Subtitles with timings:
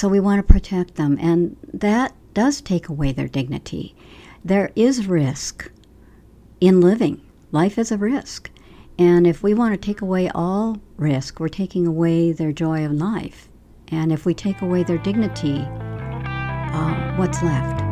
[0.00, 3.94] So we want to protect them, and that does take away their dignity.
[4.42, 5.70] There is risk
[6.58, 7.20] in living,
[7.52, 8.50] life is a risk.
[8.98, 12.92] And if we want to take away all risk, we're taking away their joy of
[12.92, 13.50] life.
[13.88, 17.89] And if we take away their dignity, uh, what's left?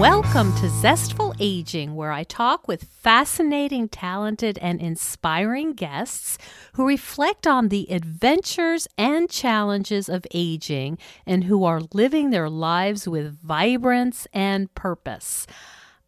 [0.00, 6.38] Welcome to Zestful Aging, where I talk with fascinating, talented, and inspiring guests
[6.72, 13.06] who reflect on the adventures and challenges of aging and who are living their lives
[13.06, 15.46] with vibrance and purpose.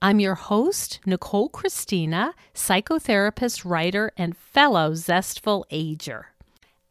[0.01, 6.29] I'm your host, Nicole Christina, psychotherapist, writer, and fellow Zestful Ager.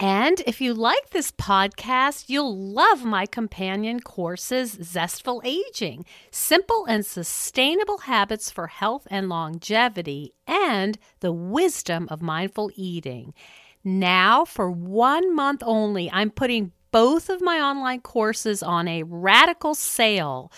[0.04, 7.06] And if you like this podcast, you'll love my companion courses, Zestful Aging Simple and
[7.06, 13.36] Sustainable Habits for Health and Longevity, and The Wisdom of Mindful Eating.
[13.84, 19.76] Now, for one month only, I'm putting both of my online courses on a radical
[19.76, 20.52] sale.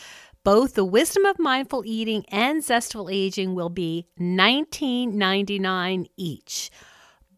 [0.45, 6.71] Both the Wisdom of Mindful Eating and Zestful Aging will be $19.99 each.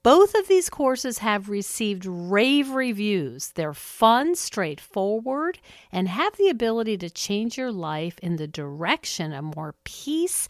[0.06, 3.50] Both of these courses have received rave reviews.
[3.56, 5.58] They're fun, straightforward,
[5.92, 10.48] and have the ability to change your life in the direction of more peace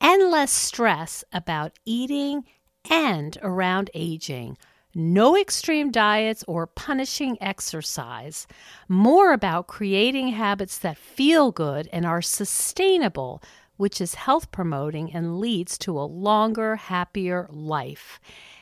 [0.00, 2.46] and less stress about eating
[2.90, 4.58] and around aging.
[4.92, 8.48] No extreme diets or punishing exercise.
[8.88, 13.40] More about creating habits that feel good and are sustainable,
[13.76, 18.18] which is health promoting and leads to a longer, happier life.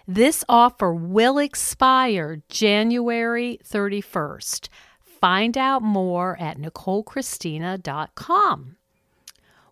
[0.06, 4.68] This offer will expire January 31st.
[5.00, 8.76] Find out more at NicoleChristina.com.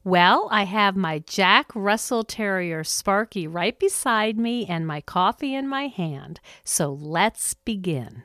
[0.05, 5.69] Well, I have my Jack Russell Terrier Sparky right beside me and my coffee in
[5.69, 6.41] my hand.
[6.65, 8.25] So let's begin.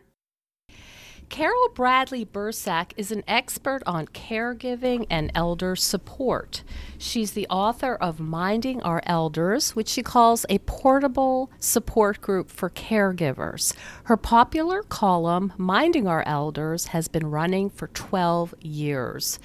[1.29, 6.63] Carol Bradley Bursack is an expert on caregiving and elder support.
[6.97, 12.69] She's the author of Minding Our Elders, which she calls a portable support group for
[12.69, 13.75] caregivers.
[14.05, 19.37] Her popular column, Minding Our Elders, has been running for 12 years.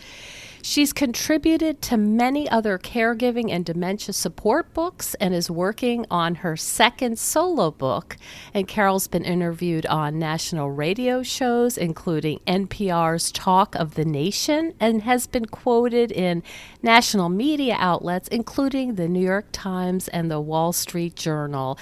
[0.64, 6.56] She's contributed to many other caregiving and dementia support books and is working on her
[6.56, 8.16] second solo book.
[8.54, 15.02] And Carol's been interviewed on national radio shows, including NPR's Talk of the Nation, and
[15.02, 16.44] has been quoted in
[16.80, 21.76] national media outlets, including the New York Times and the Wall Street Journal.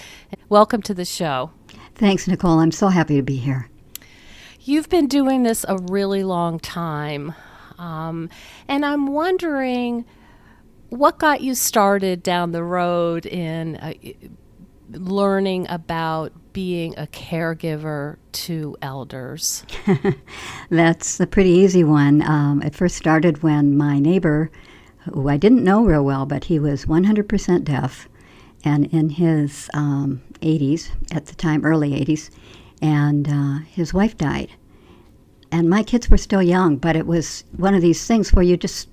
[0.48, 1.50] Welcome to the show.
[1.96, 2.60] Thanks, Nicole.
[2.60, 3.68] I'm so happy to be here.
[4.62, 7.34] You've been doing this a really long time.
[7.80, 8.28] Um,
[8.68, 10.04] and I'm wondering
[10.90, 13.94] what got you started down the road in uh,
[14.92, 19.64] learning about being a caregiver to elders?
[20.70, 22.22] That's a pretty easy one.
[22.22, 24.50] Um, it first started when my neighbor,
[25.04, 28.08] who I didn't know real well, but he was 100% deaf
[28.64, 32.30] and in his um, 80s, at the time, early 80s,
[32.82, 34.50] and uh, his wife died
[35.52, 38.56] and my kids were still young, but it was one of these things where you
[38.56, 38.88] just,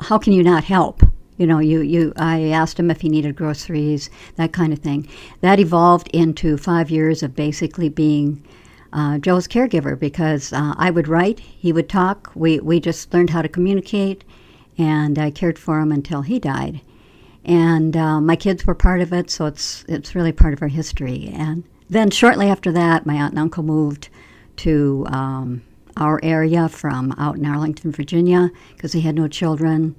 [0.00, 1.02] how can you not help?
[1.38, 5.08] You know, you, you I asked him if he needed groceries, that kind of thing.
[5.40, 8.44] That evolved into five years of basically being
[8.92, 12.30] uh, Joe's caregiver because uh, I would write, he would talk.
[12.34, 14.22] We, we just learned how to communicate,
[14.76, 16.82] and I cared for him until he died.
[17.42, 20.68] And uh, my kids were part of it, so it's, it's really part of our
[20.68, 21.32] history.
[21.34, 24.10] And then shortly after that, my aunt and uncle moved
[24.56, 25.62] to um,
[25.96, 29.94] our area from out in Arlington, Virginia, because he had no children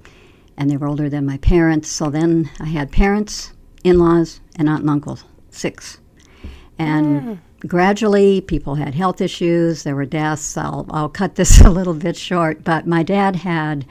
[0.56, 1.88] and they were older than my parents.
[1.88, 3.52] So then I had parents,
[3.84, 5.98] in laws, and aunt and uncles, six.
[6.78, 7.38] And mm.
[7.66, 10.56] gradually, people had health issues, there were deaths.
[10.56, 13.86] I'll, I'll cut this a little bit short, but my dad had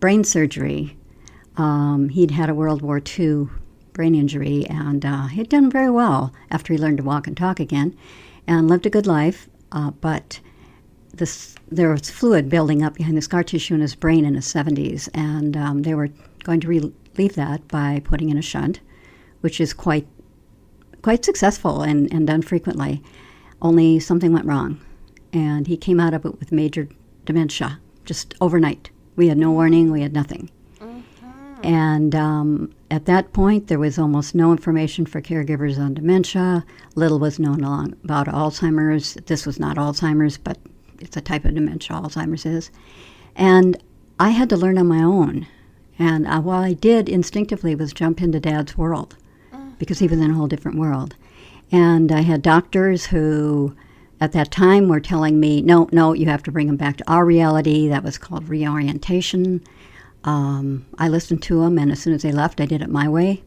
[0.00, 0.96] brain surgery.
[1.56, 3.48] Um, he'd had a World War II
[3.92, 7.60] brain injury, and uh, he'd done very well after he learned to walk and talk
[7.60, 7.96] again
[8.46, 9.48] and lived a good life.
[9.70, 10.40] Uh, but
[11.18, 14.46] this there was fluid building up behind the scar tissue in his brain in his
[14.46, 16.10] 70s, and um, they were
[16.42, 18.80] going to relieve that by putting in a shunt,
[19.40, 20.06] which is quite
[21.02, 23.02] quite successful and, and done frequently.
[23.60, 24.80] Only something went wrong,
[25.32, 26.88] and he came out of it with major
[27.24, 28.90] dementia just overnight.
[29.16, 29.90] We had no warning.
[29.90, 30.50] We had nothing.
[30.80, 31.60] Mm-hmm.
[31.62, 36.64] And um, at that point, there was almost no information for caregivers on dementia.
[36.94, 39.14] Little was known along, about Alzheimer's.
[39.26, 40.58] This was not Alzheimer's, but
[41.04, 42.70] it's a type of dementia Alzheimer's is.
[43.36, 43.82] And
[44.18, 45.46] I had to learn on my own.
[45.98, 49.16] And uh, what I did instinctively was jump into Dad's world
[49.78, 51.14] because he was in a whole different world.
[51.70, 53.74] And I had doctors who,
[54.20, 57.10] at that time, were telling me, no, no, you have to bring him back to
[57.10, 57.88] our reality.
[57.88, 59.62] That was called reorientation.
[60.24, 63.08] Um, I listened to them, and as soon as they left, I did it my
[63.08, 63.42] way.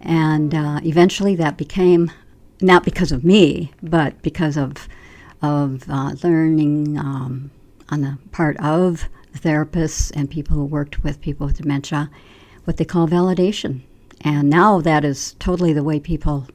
[0.00, 2.10] And uh, eventually that became,
[2.60, 4.88] not because of me, but because of,
[5.42, 7.50] of uh, learning um,
[7.88, 12.10] on the part of therapists and people who worked with people with dementia,
[12.64, 13.80] what they call validation.
[14.22, 16.46] And now that is totally the way people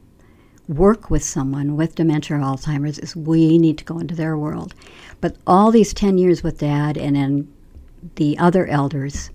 [0.67, 4.73] work with someone with dementia or Alzheimer's is we need to go into their world.
[5.21, 7.51] But all these 10 years with dad and then
[8.15, 9.29] the other elders,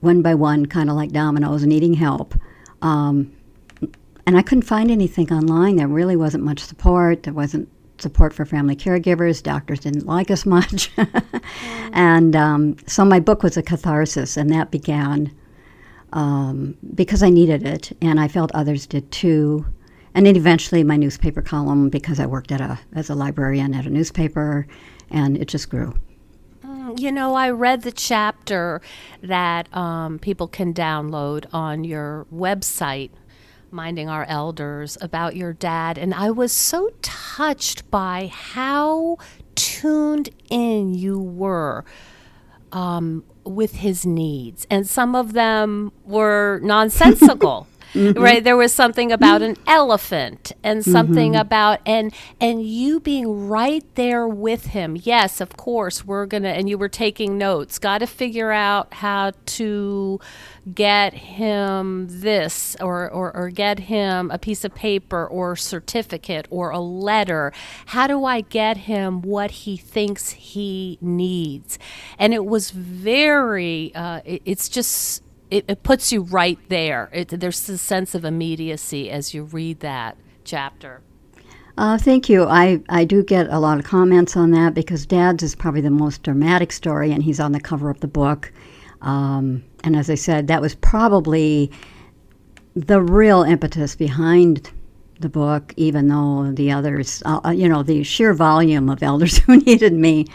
[0.00, 2.34] one by one, kind of like dominoes, needing help.
[2.82, 3.32] Um,
[4.26, 5.76] and I couldn't find anything online.
[5.76, 7.22] There really wasn't much support.
[7.22, 7.68] There wasn't
[7.98, 9.42] support for family caregivers.
[9.42, 10.90] Doctors didn't like us much.
[11.92, 15.34] and um, so my book was a catharsis, and that began
[16.12, 19.66] um, because I needed it, and I felt others did too.
[20.14, 23.86] And then eventually my newspaper column, because I worked at a, as a librarian at
[23.86, 24.66] a newspaper,
[25.10, 25.94] and it just grew.
[26.64, 28.80] Mm, you know, I read the chapter
[29.22, 33.10] that um, people can download on your website
[33.70, 39.18] minding our elders about your dad and I was so touched by how
[39.54, 41.84] tuned in you were
[42.72, 44.66] um, with his needs.
[44.70, 47.66] And some of them were nonsensical
[47.96, 48.22] Mm-hmm.
[48.22, 48.44] right?
[48.44, 51.40] There was something about an elephant and something mm-hmm.
[51.40, 54.98] about and and you being right there with him.
[55.02, 57.78] Yes of course we're gonna and you were taking notes.
[57.78, 60.20] Got to figure out how to
[60.74, 66.70] get him this or, or or get him a piece of paper or certificate or
[66.70, 67.52] a letter.
[67.86, 71.78] How do i get him what he thinks he needs?
[72.18, 77.08] And it was very uh, it, it's just it, it puts you right there.
[77.12, 81.02] It, there's a sense of immediacy as you read that chapter.
[81.78, 82.44] Uh, thank you.
[82.44, 85.90] I, I do get a lot of comments on that because Dad's is probably the
[85.90, 88.50] most dramatic story, and he's on the cover of the book.
[89.02, 91.70] Um, and as I said, that was probably
[92.74, 94.70] the real impetus behind
[95.20, 99.38] the book, even though the others, uh, uh you know, the sheer volume of elders
[99.46, 100.26] who needed me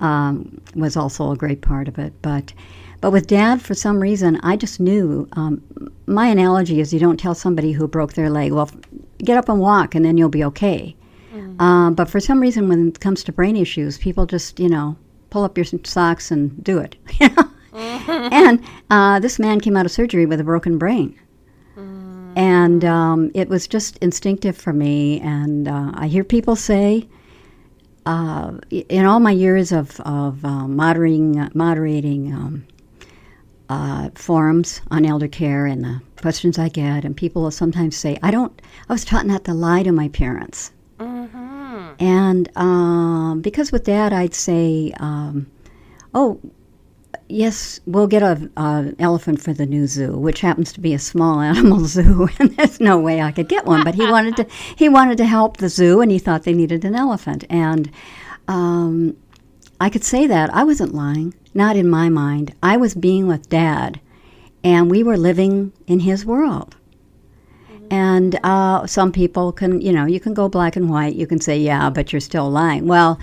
[0.00, 2.12] um, was also a great part of it.
[2.20, 2.52] But
[3.00, 5.28] but with dad, for some reason, I just knew.
[5.32, 5.62] Um,
[6.06, 8.70] my analogy is you don't tell somebody who broke their leg, well,
[9.18, 10.94] get up and walk and then you'll be okay.
[11.32, 11.60] Mm.
[11.60, 14.96] Um, but for some reason, when it comes to brain issues, people just, you know,
[15.30, 16.96] pull up your socks and do it.
[17.72, 21.18] and uh, this man came out of surgery with a broken brain.
[21.76, 22.36] Mm.
[22.36, 25.20] And um, it was just instinctive for me.
[25.20, 27.08] And uh, I hear people say,
[28.04, 32.66] uh, in all my years of, of uh, moderating, moderating um,
[33.70, 38.18] uh, forums on elder care and the questions I get, and people will sometimes say,
[38.20, 38.60] "I don't.
[38.88, 41.92] I was taught not to lie to my parents." Mm-hmm.
[42.00, 45.46] And um, because with that, I'd say, um,
[46.12, 46.40] "Oh,
[47.28, 50.98] yes, we'll get a uh, elephant for the new zoo, which happens to be a
[50.98, 54.46] small animal zoo, and there's no way I could get one." But he wanted to.
[54.76, 57.88] He wanted to help the zoo, and he thought they needed an elephant, and
[58.48, 59.16] um,
[59.80, 61.34] I could say that I wasn't lying.
[61.54, 62.54] Not in my mind.
[62.62, 64.00] I was being with dad,
[64.62, 66.76] and we were living in his world.
[67.70, 67.86] Mm-hmm.
[67.90, 71.16] And uh, some people can, you know, you can go black and white.
[71.16, 72.86] You can say, yeah, but you're still lying.
[72.86, 73.18] Well,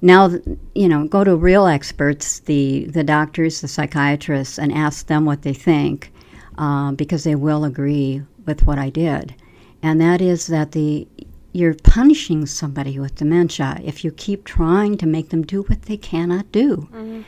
[0.00, 0.30] now,
[0.74, 5.42] you know, go to real experts, the, the doctors, the psychiatrists, and ask them what
[5.42, 6.12] they think
[6.56, 9.34] uh, because they will agree with what I did.
[9.82, 11.06] And that is that the
[11.52, 15.96] you're punishing somebody with dementia if you keep trying to make them do what they
[15.96, 16.88] cannot do.
[16.92, 17.22] Mm-hmm.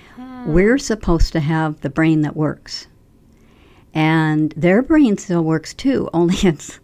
[0.46, 2.86] We're supposed to have the brain that works.
[3.92, 6.80] And their brain still works too, only it's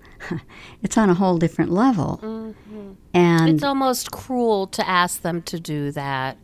[0.82, 2.18] it's on a whole different level.
[2.22, 2.92] Mm-hmm.
[3.14, 6.36] And it's almost cruel to ask them to do that.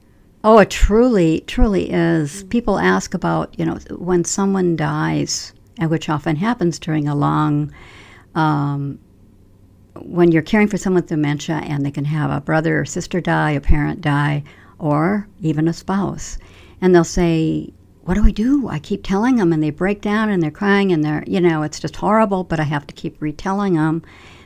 [0.44, 2.40] Oh, it truly, truly is.
[2.40, 2.48] Mm-hmm.
[2.48, 7.72] People ask about, you know, when someone dies, and which often happens during a long
[8.34, 8.98] um,
[10.00, 13.20] when you're caring for someone with dementia and they can have a brother or sister
[13.20, 14.42] die, a parent die,
[14.78, 16.38] or even a spouse,
[16.82, 17.72] and they'll say,
[18.02, 18.68] What do I do?
[18.68, 21.62] I keep telling them, and they break down and they're crying, and they're, you know,
[21.62, 24.02] it's just horrible, but I have to keep retelling them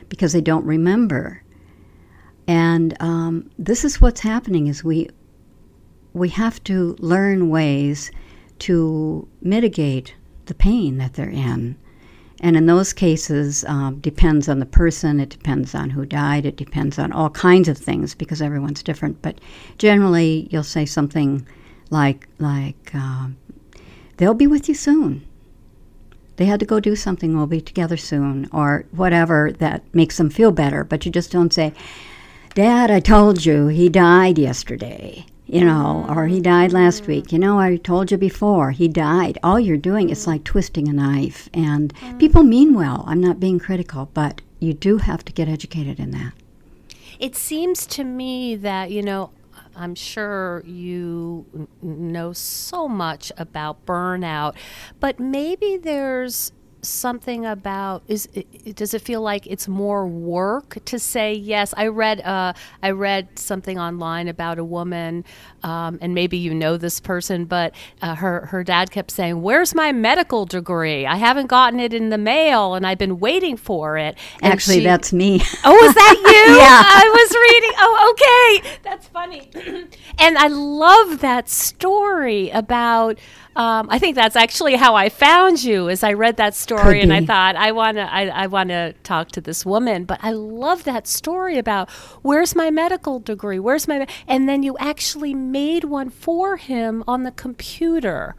[0.07, 1.43] because they don't remember.
[2.47, 5.09] And um, this is what's happening: is we
[6.13, 8.09] we have to learn ways
[8.59, 10.15] to mitigate
[10.45, 11.75] the pain that they're in
[12.39, 16.55] and in those cases, um, depends on the person, it depends on who died, it
[16.55, 19.21] depends on all kinds of things because everyone's different.
[19.21, 19.39] But
[19.79, 21.47] generally, you'll say something
[21.89, 23.37] like, like um,
[24.17, 25.25] they'll be with you soon.
[26.37, 27.35] They had to go do something.
[27.35, 30.83] We'll be together soon, or whatever that makes them feel better.
[30.83, 31.73] But you just don't say,
[32.53, 37.07] Dad, I told you he died yesterday, you know, or he died last Mm.
[37.07, 37.31] week.
[37.31, 39.39] You know, I told you before he died.
[39.41, 41.49] All you're doing is like twisting a knife.
[41.53, 43.03] And people mean well.
[43.07, 46.33] I'm not being critical, but you do have to get educated in that.
[47.19, 49.31] It seems to me that, you know,
[49.77, 54.55] I'm sure you n- know so much about burnout,
[54.99, 56.51] but maybe there's
[56.87, 61.87] something about is it, does it feel like it's more work to say yes i
[61.87, 65.23] read uh, i read something online about a woman
[65.63, 69.75] um, and maybe you know this person but uh, her her dad kept saying where's
[69.75, 73.97] my medical degree i haven't gotten it in the mail and i've been waiting for
[73.97, 75.41] it and Actually, she- that's me.
[75.63, 76.15] Oh, is that
[76.47, 76.55] you?
[76.55, 76.83] Yeah.
[76.85, 77.71] I was reading.
[77.79, 78.79] Oh, okay.
[78.83, 79.87] That's funny.
[80.19, 83.19] and I love that story about.
[83.57, 85.89] Um, I think that's actually how I found you.
[85.89, 88.03] As I read that story, and I thought I want to.
[88.03, 90.05] I, I want to talk to this woman.
[90.05, 91.89] But I love that story about
[92.21, 93.57] where's my medical degree?
[93.57, 94.05] Where's my?
[94.27, 98.35] And then you actually made one for him on the computer,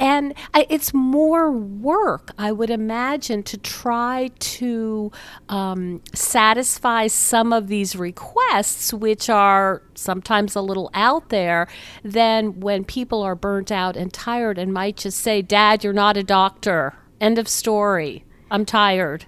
[0.00, 2.30] and I, it's more work.
[2.38, 5.12] I would imagine to try to
[5.50, 11.68] um, satisfy some of these requests, which are sometimes a little out there,
[12.02, 16.16] than when people are burnt out and tired and might just say, Dad, you're not
[16.16, 16.94] a doctor.
[17.20, 18.24] End of story.
[18.50, 19.26] I'm tired.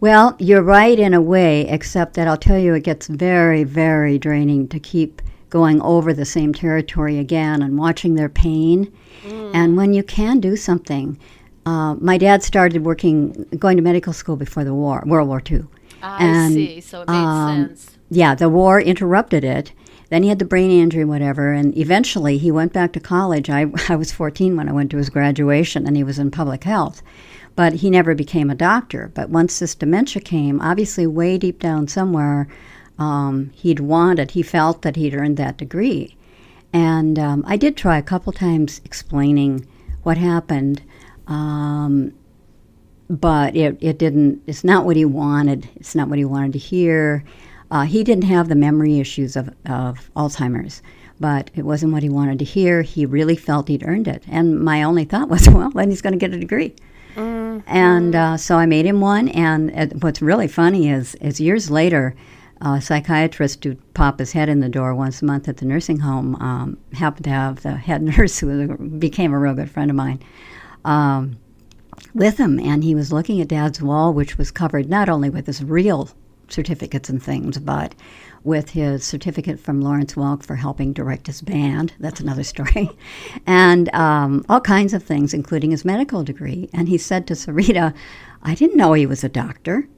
[0.00, 4.18] Well, you're right in a way, except that I'll tell you it gets very, very
[4.18, 8.92] draining to keep going over the same territory again and watching their pain.
[9.52, 11.18] And when you can do something,
[11.66, 15.64] uh, my dad started working, going to medical school before the war, World War II.
[16.02, 16.80] I And, see.
[16.80, 17.98] So it made um, sense.
[18.10, 19.72] Yeah, the war interrupted it.
[20.10, 23.48] Then he had the brain injury, whatever, and eventually he went back to college.
[23.48, 26.64] I, I was 14 when I went to his graduation, and he was in public
[26.64, 27.02] health.
[27.56, 29.10] But he never became a doctor.
[29.14, 32.48] But once this dementia came, obviously, way deep down somewhere,
[32.98, 36.16] um, he'd wanted, he felt that he'd earned that degree.
[36.72, 39.66] And um, I did try a couple times explaining
[40.02, 40.82] what happened.
[41.26, 42.12] Um,
[43.08, 46.60] but it, it didn't it's not what he wanted it's not what he wanted to
[46.60, 47.24] hear
[47.70, 50.82] uh, he didn't have the memory issues of, of alzheimer's
[51.20, 52.80] but it wasn't what he wanted to hear.
[52.80, 54.24] He really felt he'd earned it.
[54.26, 56.74] And my only thought was well then he's going to get a degree.
[57.66, 61.70] And uh, so i made him one and uh, what's really funny is is years
[61.70, 62.14] later
[62.62, 65.98] a psychiatrist would pop his head in the door once a month at the nursing
[65.98, 69.96] home um, happened to have the head nurse who became a real good friend of
[69.96, 70.20] mine
[70.84, 71.36] um,
[72.14, 75.46] with him, and he was looking at Dad's wall, which was covered not only with
[75.46, 76.08] his real
[76.52, 77.94] certificates and things, but
[78.42, 81.92] with his certificate from Lawrence Welk for helping direct his band.
[81.98, 82.90] That's another story.
[83.46, 86.70] and um, all kinds of things, including his medical degree.
[86.72, 87.94] And he said to Sarita,
[88.42, 89.88] I didn't know he was a doctor.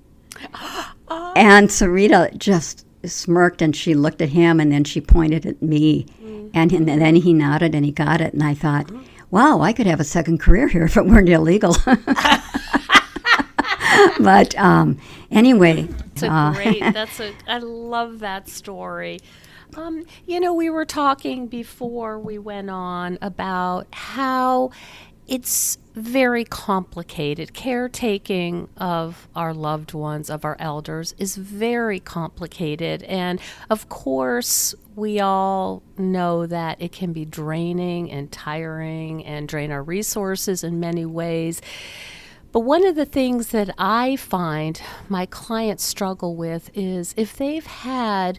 [1.35, 6.06] And Sarita just smirked and she looked at him and then she pointed at me.
[6.54, 8.32] And, and then he nodded and he got it.
[8.32, 8.90] And I thought,
[9.30, 11.76] wow, I could have a second career here if it weren't illegal.
[14.21, 14.99] but um,
[15.32, 16.80] anyway, That's a uh, great.
[16.92, 17.32] That's a.
[17.46, 19.20] I love that story.
[19.74, 24.70] Um, you know, we were talking before we went on about how
[25.26, 27.54] it's very complicated.
[27.54, 33.02] Caretaking of our loved ones, of our elders, is very complicated.
[33.04, 39.70] And of course, we all know that it can be draining and tiring and drain
[39.70, 41.62] our resources in many ways.
[42.52, 47.66] But one of the things that I find my clients struggle with is if they've
[47.66, 48.38] had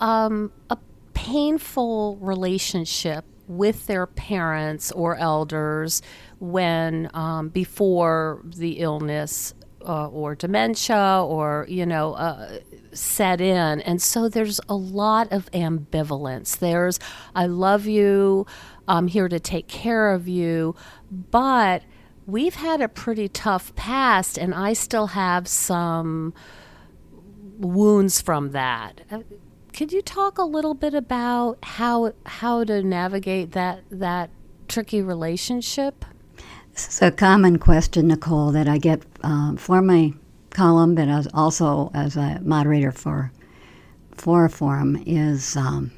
[0.00, 0.76] um, a
[1.14, 6.02] painful relationship with their parents or elders
[6.38, 9.54] when um, before the illness
[9.86, 12.58] uh, or dementia or you know uh,
[12.92, 13.80] set in.
[13.80, 16.58] And so there's a lot of ambivalence.
[16.58, 16.98] There's
[17.34, 18.46] i love you.
[18.88, 20.74] I'm here to take care of you.
[21.10, 21.82] But
[22.30, 26.32] we've had a pretty tough past and i still have some
[27.58, 29.20] wounds from that Uh,
[29.72, 34.30] could you talk a little bit about how how to navigate that that
[34.68, 36.04] tricky relationship
[36.72, 40.12] this is a common question, Nicole, that I get um, for my
[40.50, 43.32] column, but as also as a moderator for
[44.12, 45.56] for a forum is.
[45.56, 45.90] Um,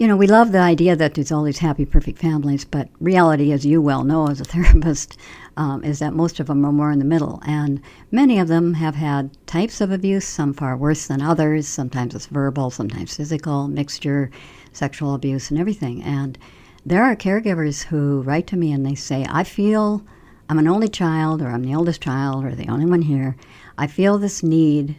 [0.00, 3.52] you know, we love the idea that there's all these happy, perfect families, but reality,
[3.52, 5.18] as you well know as a therapist,
[5.58, 7.38] um, is that most of them are more in the middle.
[7.44, 11.68] And many of them have had types of abuse, some far worse than others.
[11.68, 14.30] Sometimes it's verbal, sometimes physical, mixture,
[14.72, 16.02] sexual abuse, and everything.
[16.02, 16.38] And
[16.86, 20.02] there are caregivers who write to me and they say, I feel
[20.48, 23.36] I'm an only child, or I'm the oldest child, or the only one here.
[23.76, 24.96] I feel this need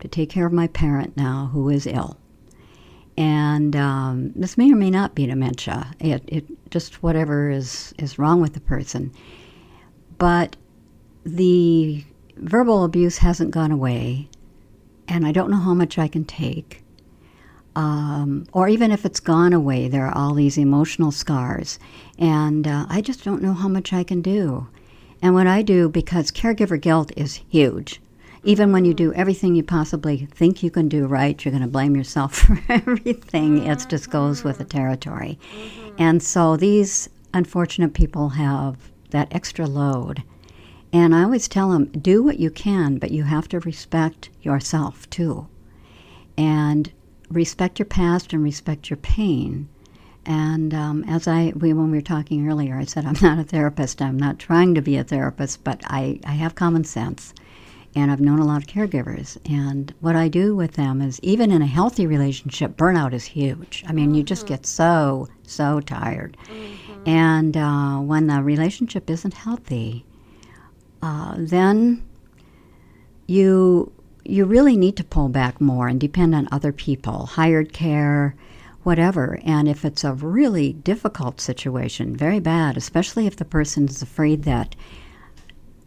[0.00, 2.18] to take care of my parent now who is ill.
[3.16, 5.92] And um, this may or may not be dementia.
[6.00, 9.12] It, it just whatever is, is wrong with the person.
[10.18, 10.56] But
[11.24, 12.04] the
[12.36, 14.28] verbal abuse hasn't gone away,
[15.08, 16.82] and I don't know how much I can take.
[17.74, 21.78] Um, or even if it's gone away, there are all these emotional scars,
[22.18, 24.68] and uh, I just don't know how much I can do.
[25.22, 28.00] And what I do, because caregiver guilt is huge,
[28.44, 31.68] even when you do everything you possibly think you can do right, you're going to
[31.68, 33.66] blame yourself for everything.
[33.66, 35.38] It just goes with the territory.
[35.98, 40.22] And so these unfortunate people have that extra load.
[40.92, 45.08] And I always tell them do what you can, but you have to respect yourself
[45.08, 45.46] too.
[46.36, 46.92] And
[47.30, 49.68] respect your past and respect your pain.
[50.26, 53.44] And um, as I, we, when we were talking earlier, I said I'm not a
[53.44, 54.02] therapist.
[54.02, 57.32] I'm not trying to be a therapist, but I, I have common sense
[57.94, 59.36] and I've known a lot of caregivers.
[59.50, 63.84] And what I do with them is, even in a healthy relationship, burnout is huge.
[63.86, 64.14] I mean, mm-hmm.
[64.16, 64.54] you just mm-hmm.
[64.54, 66.36] get so, so tired.
[66.46, 67.08] Mm-hmm.
[67.08, 70.04] And uh, when the relationship isn't healthy,
[71.02, 72.04] uh, then
[73.26, 73.92] you
[74.24, 78.36] you really need to pull back more and depend on other people, hired care,
[78.84, 79.40] whatever.
[79.44, 84.44] And if it's a really difficult situation, very bad, especially if the person is afraid
[84.44, 84.76] that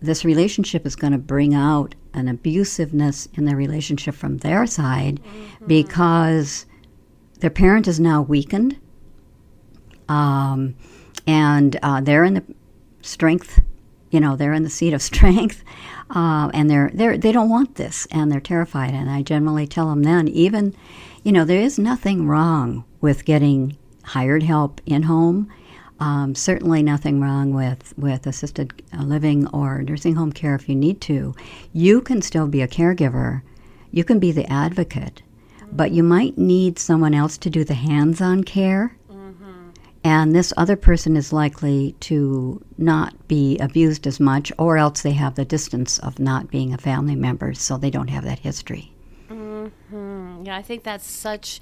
[0.06, 5.22] this relationship is going to bring out an abusiveness in the relationship from their side
[5.22, 5.68] mm-hmm.
[5.68, 6.66] because
[7.40, 8.78] their parent is now weakened
[10.08, 10.76] um,
[11.28, 12.44] and uh, they're in the
[13.02, 13.60] strength
[14.12, 15.64] you know they're in the seat of strength
[16.10, 19.90] uh, and they're, they're they don't want this and they're terrified and i generally tell
[19.90, 20.76] them then even
[21.24, 25.52] you know there is nothing wrong with getting hired help in home
[26.00, 30.76] um, certainly nothing wrong with, with assisted uh, living or nursing home care if you
[30.76, 31.34] need to.
[31.74, 33.42] You can still be a caregiver.
[33.92, 35.22] You can be the advocate,
[35.72, 38.98] but you might need someone else to do the hands on care.
[39.10, 39.70] Mm-hmm.
[40.04, 45.14] And this other person is likely to not be abused as much, or else they
[45.14, 48.92] have the distance of not being a family member, so they don't have that history.
[49.30, 50.44] Mm-hmm.
[50.46, 51.62] Yeah, I think that's such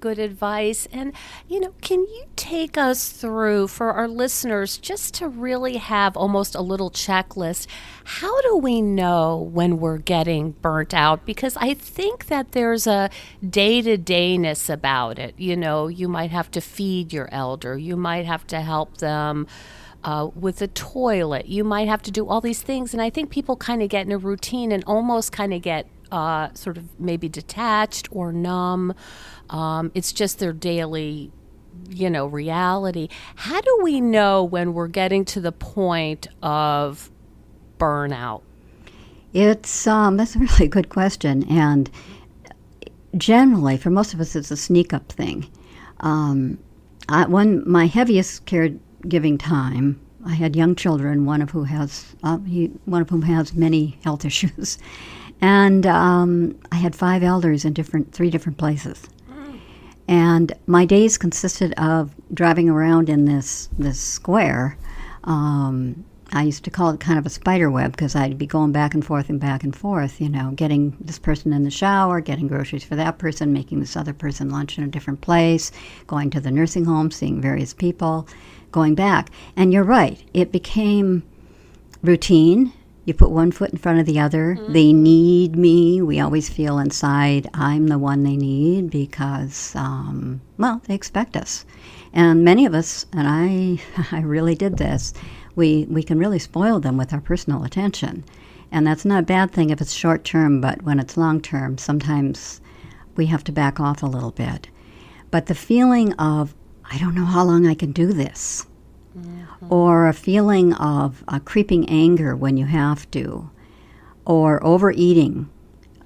[0.00, 0.86] good advice.
[0.92, 1.12] And,
[1.48, 6.54] you know, can you take us through for our listeners just to really have almost
[6.54, 7.66] a little checklist?
[8.04, 11.24] How do we know when we're getting burnt out?
[11.24, 13.10] Because I think that there's a
[13.48, 15.34] day to dayness about it.
[15.38, 19.46] You know, you might have to feed your elder, you might have to help them.
[20.02, 22.92] Uh, with the toilet, you might have to do all these things.
[22.92, 25.86] And I think people kind of get in a routine and almost kind of get
[26.14, 28.94] uh, sort of maybe detached or numb.
[29.50, 31.32] Um, it's just their daily,
[31.90, 33.08] you know, reality.
[33.34, 37.10] How do we know when we're getting to the point of
[37.78, 38.42] burnout?
[39.32, 41.90] It's um, that's a really good question, and
[43.16, 45.50] generally, for most of us, it's a sneak up thing.
[45.98, 46.58] Um,
[47.08, 52.38] I, one my heaviest caregiving time, I had young children, one of who has uh,
[52.38, 54.78] he, one of whom has many health issues,
[55.40, 59.08] and um, I had five elders in different three different places.
[60.06, 64.76] And my days consisted of driving around in this this square.
[65.24, 68.72] Um, I used to call it kind of a spider web because I'd be going
[68.72, 72.20] back and forth and back and forth, you know, getting this person in the shower,
[72.20, 75.70] getting groceries for that person, making this other person lunch in a different place,
[76.08, 78.26] going to the nursing home, seeing various people,
[78.72, 79.30] going back.
[79.54, 81.22] And you're right, it became
[82.02, 82.72] routine
[83.04, 84.56] you put one foot in front of the other.
[84.56, 84.72] Mm-hmm.
[84.72, 86.00] They need me.
[86.00, 91.64] We always feel inside I'm the one they need because, um, well, they expect us.
[92.12, 95.12] And many of us, and I, I really did this,
[95.54, 98.24] we, we can really spoil them with our personal attention.
[98.72, 101.78] And that's not a bad thing if it's short term, but when it's long term,
[101.78, 102.60] sometimes
[103.16, 104.68] we have to back off a little bit.
[105.30, 106.54] But the feeling of,
[106.90, 108.66] I don't know how long I can do this
[109.16, 109.72] mm-hmm.
[109.72, 113.50] or a feeling of a creeping anger when you have to,
[114.24, 115.48] or overeating,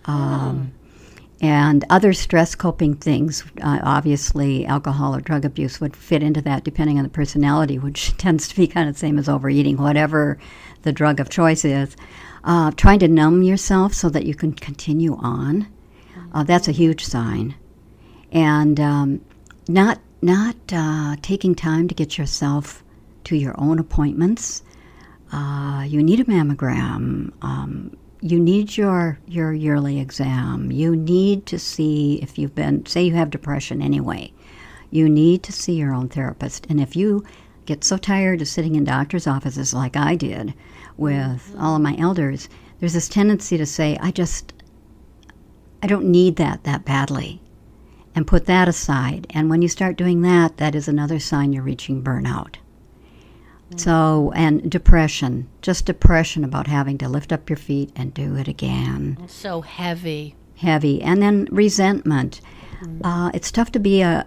[0.05, 1.47] um, mm.
[1.47, 3.45] and other stress coping things.
[3.63, 8.17] Uh, obviously, alcohol or drug abuse would fit into that depending on the personality, which
[8.19, 10.39] tends to be kind of the same as overeating, whatever
[10.83, 11.97] the drug of choice is.
[12.45, 15.67] Uh, trying to numb yourself so that you can continue on.
[16.33, 17.55] Uh, that's a huge sign.
[18.31, 19.21] And um,
[19.69, 22.83] not not uh, taking time to get yourself
[23.29, 24.63] to your own appointments.
[25.33, 27.31] Uh, you need a mammogram.
[27.43, 30.73] Um, you need your your yearly exam.
[30.73, 34.33] You need to see if you've been say you have depression anyway.
[34.91, 36.67] You need to see your own therapist.
[36.71, 37.23] And if you
[37.67, 40.55] get so tired of sitting in doctors' offices like I did,
[40.97, 42.49] with all of my elders,
[42.81, 44.55] there's this tendency to say, I just,
[45.83, 47.43] I don't need that that badly,
[48.15, 49.27] and put that aside.
[49.31, 52.57] And when you start doing that, that is another sign you're reaching burnout.
[53.77, 58.49] So, and depression, just depression about having to lift up your feet and do it
[58.49, 59.19] again.
[59.27, 60.35] So heavy.
[60.57, 61.03] Heavy.
[61.03, 62.41] And then resentment.
[63.05, 64.27] Uh, it's tough to be a,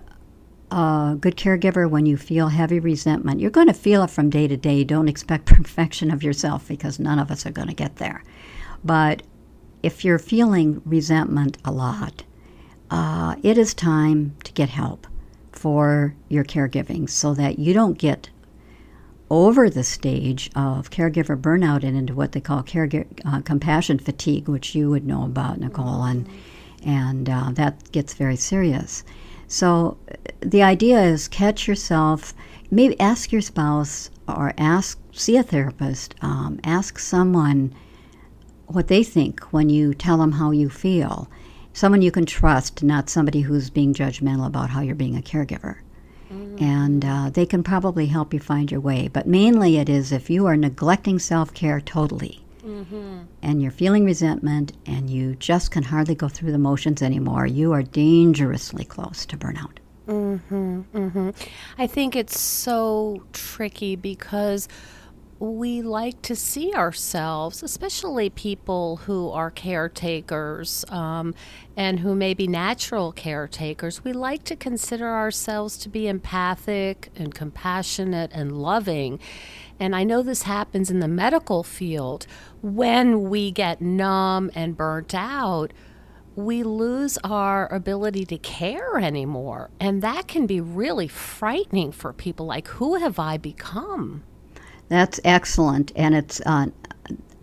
[0.70, 3.40] a good caregiver when you feel heavy resentment.
[3.40, 4.84] You're going to feel it from day to day.
[4.84, 8.24] Don't expect perfection of yourself because none of us are going to get there.
[8.84, 9.24] But
[9.82, 12.24] if you're feeling resentment a lot,
[12.92, 15.08] uh, it is time to get help
[15.52, 18.30] for your caregiving so that you don't get
[19.32, 24.50] over the stage of caregiver burnout and into what they call caregiver uh, compassion fatigue,
[24.50, 26.28] which you would know about, Nicole, and
[26.84, 29.06] and uh, that gets very serious.
[29.48, 29.98] So
[30.42, 32.34] the idea is catch yourself.
[32.70, 36.14] Maybe ask your spouse or ask see a therapist.
[36.22, 37.74] Um, ask someone
[38.68, 41.30] what they think when you tell them how you feel.
[41.72, 45.78] Someone you can trust, not somebody who's being judgmental about how you're being a caregiver
[46.32, 49.08] and uh, they can probably help you find your way.
[49.08, 53.22] But mainly, it is if you are neglecting self care totally, mm-hmm.
[53.42, 57.72] and you're feeling resentment, and you just can hardly go through the motions anymore, you
[57.74, 59.78] are dangerously close to burnout.
[60.08, 60.82] Mm-hmm.
[60.94, 61.30] Mm-hmm.
[61.78, 64.68] I think it's so tricky because
[65.42, 71.34] we like to see ourselves, especially people who are caretakers um,
[71.76, 77.34] and who may be natural caretakers, we like to consider ourselves to be empathic and
[77.34, 79.20] compassionate and loving.
[79.80, 82.28] And I know this happens in the medical field.
[82.62, 85.74] When we get numb and burnt out,
[86.36, 89.72] we lose our ability to care anymore.
[89.80, 92.46] And that can be really frightening for people.
[92.46, 94.24] Like, who have I become?
[94.92, 95.94] That's excellent.
[95.96, 96.66] And it's, uh,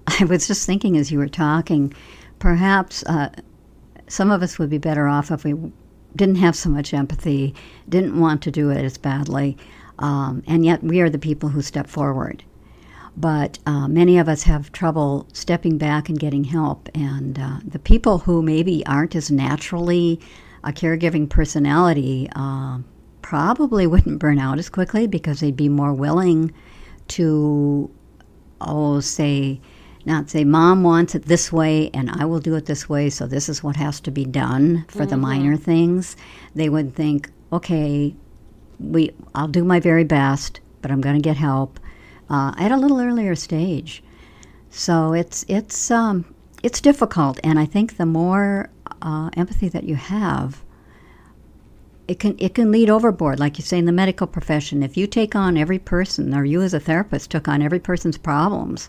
[0.06, 1.94] I was just thinking as you were talking,
[2.38, 3.30] perhaps uh,
[4.06, 5.54] some of us would be better off if we
[6.14, 7.54] didn't have so much empathy,
[7.88, 9.56] didn't want to do it as badly,
[9.98, 12.44] um, and yet we are the people who step forward.
[13.16, 16.90] But uh, many of us have trouble stepping back and getting help.
[16.94, 20.20] And uh, the people who maybe aren't as naturally
[20.64, 22.80] a caregiving personality uh,
[23.22, 26.52] probably wouldn't burn out as quickly because they'd be more willing
[27.08, 27.90] to,
[28.60, 29.60] oh, say,
[30.04, 33.26] not say, Mom wants it this way and I will do it this way, so
[33.26, 36.16] this is what has to be done for the minor things.
[36.54, 38.14] They would think, okay,
[38.78, 41.78] we, I'll do my very best, but I'm going to get help
[42.30, 44.02] uh, at a little earlier stage.
[44.70, 49.94] So it's it's um, it's difficult, and I think the more uh, empathy that you
[49.94, 50.62] have,
[52.08, 54.82] it can it can lead overboard, like you say in the medical profession.
[54.82, 58.16] If you take on every person, or you as a therapist took on every person's
[58.16, 58.88] problems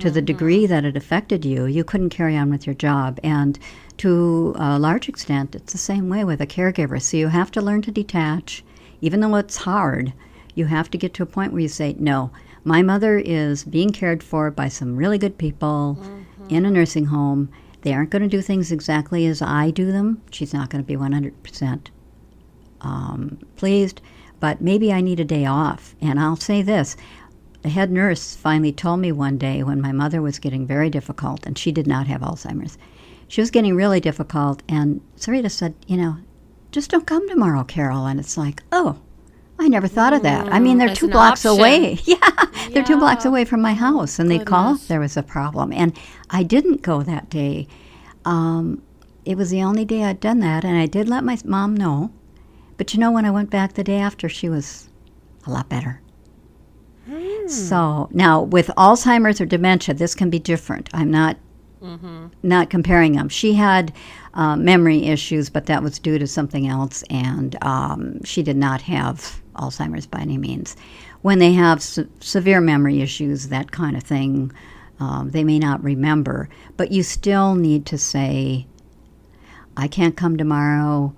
[0.00, 0.26] to the mm-hmm.
[0.26, 3.20] degree that it affected you, you couldn't carry on with your job.
[3.22, 3.56] And
[3.98, 7.00] to a large extent, it's the same way with a caregiver.
[7.00, 8.64] So you have to learn to detach,
[9.00, 10.12] even though it's hard.
[10.56, 12.32] You have to get to a point where you say, "No,
[12.64, 16.52] my mother is being cared for by some really good people mm-hmm.
[16.52, 17.48] in a nursing home."
[17.82, 20.20] They aren't going to do things exactly as I do them.
[20.32, 21.86] She's not going to be 100%
[22.80, 24.00] um, pleased,
[24.38, 25.94] but maybe I need a day off.
[26.00, 26.96] And I'll say this
[27.62, 31.46] the head nurse finally told me one day when my mother was getting very difficult,
[31.46, 32.78] and she did not have Alzheimer's.
[33.28, 36.16] She was getting really difficult, and Sarita said, You know,
[36.72, 38.06] just don't come tomorrow, Carol.
[38.06, 38.98] And it's like, Oh,
[39.58, 40.50] I never thought of that.
[40.50, 41.60] I mean, they're as two blocks option.
[41.60, 41.98] away.
[42.04, 42.16] Yeah,
[42.70, 45.72] they're two blocks away from my house, and they'd call if there was a problem.
[45.72, 45.96] And
[46.30, 47.68] I didn't go that day.
[48.24, 48.82] Um,
[49.24, 52.10] it was the only day I'd done that, and I did let my mom know.
[52.80, 54.88] But you know, when I went back the day after, she was
[55.46, 56.00] a lot better.
[57.46, 60.88] So now with Alzheimer's or dementia, this can be different.
[60.94, 61.36] I'm not
[62.42, 63.28] not comparing them.
[63.28, 63.92] She had
[64.32, 68.80] uh, memory issues, but that was due to something else, and um, she did not
[68.80, 70.74] have Alzheimer's by any means.
[71.20, 74.52] When they have se- severe memory issues, that kind of thing,
[75.00, 78.66] um, they may not remember, but you still need to say,
[79.76, 81.14] I can't come tomorrow.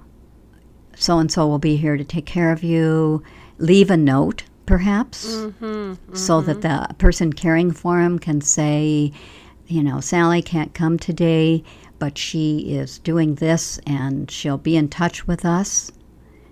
[0.97, 3.23] So and so will be here to take care of you.
[3.59, 6.89] Leave a note, perhaps, mm-hmm, so that mm-hmm.
[6.89, 9.13] the person caring for him can say,
[9.67, 11.63] you know, Sally can't come today,
[11.99, 15.93] but she is doing this and she'll be in touch with us.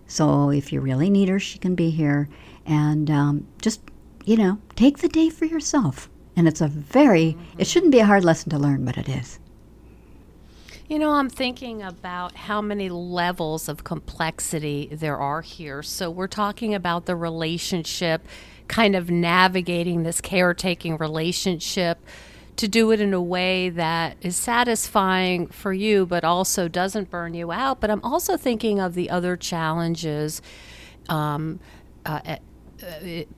[0.07, 2.29] So if you really need her, she can be here.
[2.67, 3.81] And um, just,
[4.25, 6.09] you know, take the day for yourself.
[6.37, 7.63] And it's a very, it mm-hmm.
[7.65, 9.39] shouldn't be a hard lesson to learn, but it is.
[10.91, 15.85] You know, I'm thinking about how many levels of complexity there are here.
[15.85, 18.27] So, we're talking about the relationship
[18.67, 22.05] kind of navigating this caretaking relationship
[22.57, 27.35] to do it in a way that is satisfying for you, but also doesn't burn
[27.35, 27.81] you out.
[27.81, 30.43] But I'm also thinking of the other challenges.
[31.09, 31.61] Um,
[32.05, 32.39] uh,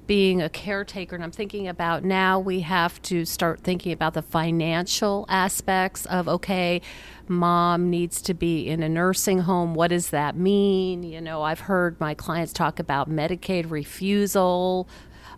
[0.06, 4.22] being a caretaker, and I'm thinking about now we have to start thinking about the
[4.22, 6.80] financial aspects of okay,
[7.28, 9.74] mom needs to be in a nursing home.
[9.74, 11.02] What does that mean?
[11.02, 14.88] You know, I've heard my clients talk about Medicaid refusal.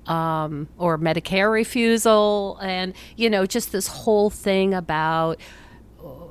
[0.07, 5.64] Um, or Medicare refusal, and you know, just this whole thing about uh,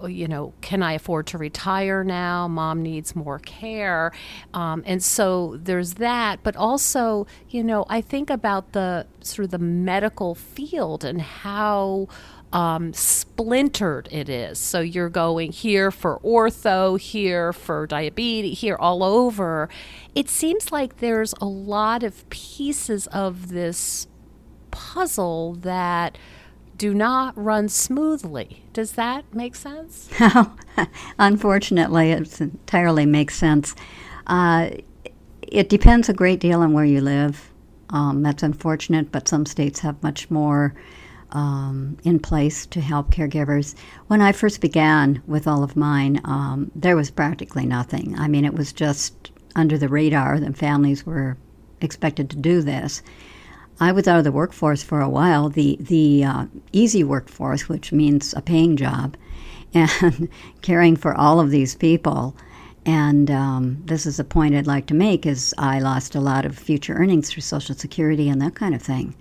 [0.07, 2.47] you know, can I afford to retire now?
[2.47, 4.11] Mom needs more care.
[4.53, 6.39] Um, and so there's that.
[6.43, 12.07] But also, you know, I think about the sort of the medical field and how
[12.53, 14.59] um, splintered it is.
[14.59, 19.69] So you're going here for ortho, here for diabetes, here all over.
[20.13, 24.07] It seems like there's a lot of pieces of this
[24.69, 26.17] puzzle that
[26.77, 28.63] do not run smoothly.
[28.73, 30.09] Does that make sense?
[30.19, 30.53] No,
[31.19, 33.75] Unfortunately, it entirely makes sense.
[34.25, 34.69] Uh,
[35.41, 37.51] it depends a great deal on where you live.
[37.89, 40.73] Um, that's unfortunate, but some states have much more
[41.31, 43.75] um, in place to help caregivers.
[44.07, 48.17] When I first began with all of mine, um, there was practically nothing.
[48.17, 51.37] I mean, it was just under the radar that families were
[51.81, 53.03] expected to do this.
[53.83, 57.91] I was out of the workforce for a while, the the uh, easy workforce, which
[57.91, 59.17] means a paying job,
[59.73, 60.29] and
[60.61, 62.35] caring for all of these people.
[62.85, 66.45] And um, this is a point I'd like to make: is I lost a lot
[66.45, 69.15] of future earnings through Social Security and that kind of thing.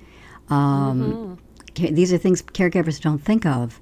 [0.48, 1.38] Um,
[1.76, 1.94] mm-hmm.
[1.94, 3.80] These are things caregivers don't think of.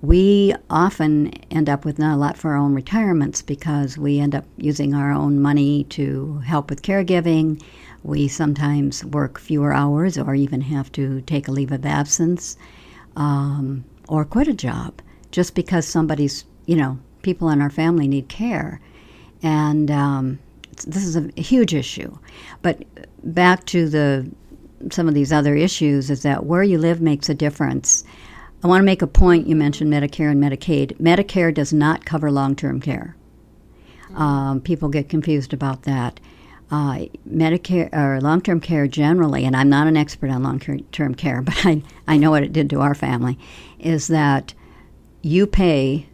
[0.00, 4.34] We often end up with not a lot for our own retirements because we end
[4.34, 7.62] up using our own money to help with caregiving
[8.04, 12.56] we sometimes work fewer hours or even have to take a leave of absence
[13.16, 18.28] um, or quit a job just because somebody's, you know, people in our family need
[18.28, 18.80] care.
[19.42, 20.38] And um,
[20.86, 22.16] this is a huge issue.
[22.62, 22.84] But
[23.22, 24.30] back to the
[24.90, 28.02] some of these other issues is that where you live makes a difference.
[28.64, 29.46] I want to make a point.
[29.46, 30.96] You mentioned Medicare and Medicaid.
[30.98, 33.16] Medicare does not cover long term care.
[34.14, 36.18] Um, people get confused about that
[36.72, 40.58] uh, Medicare or long term care generally, and I'm not an expert on long
[40.90, 43.38] term care, but I, I know what it did to our family,
[43.78, 44.54] is that
[45.20, 46.08] you pay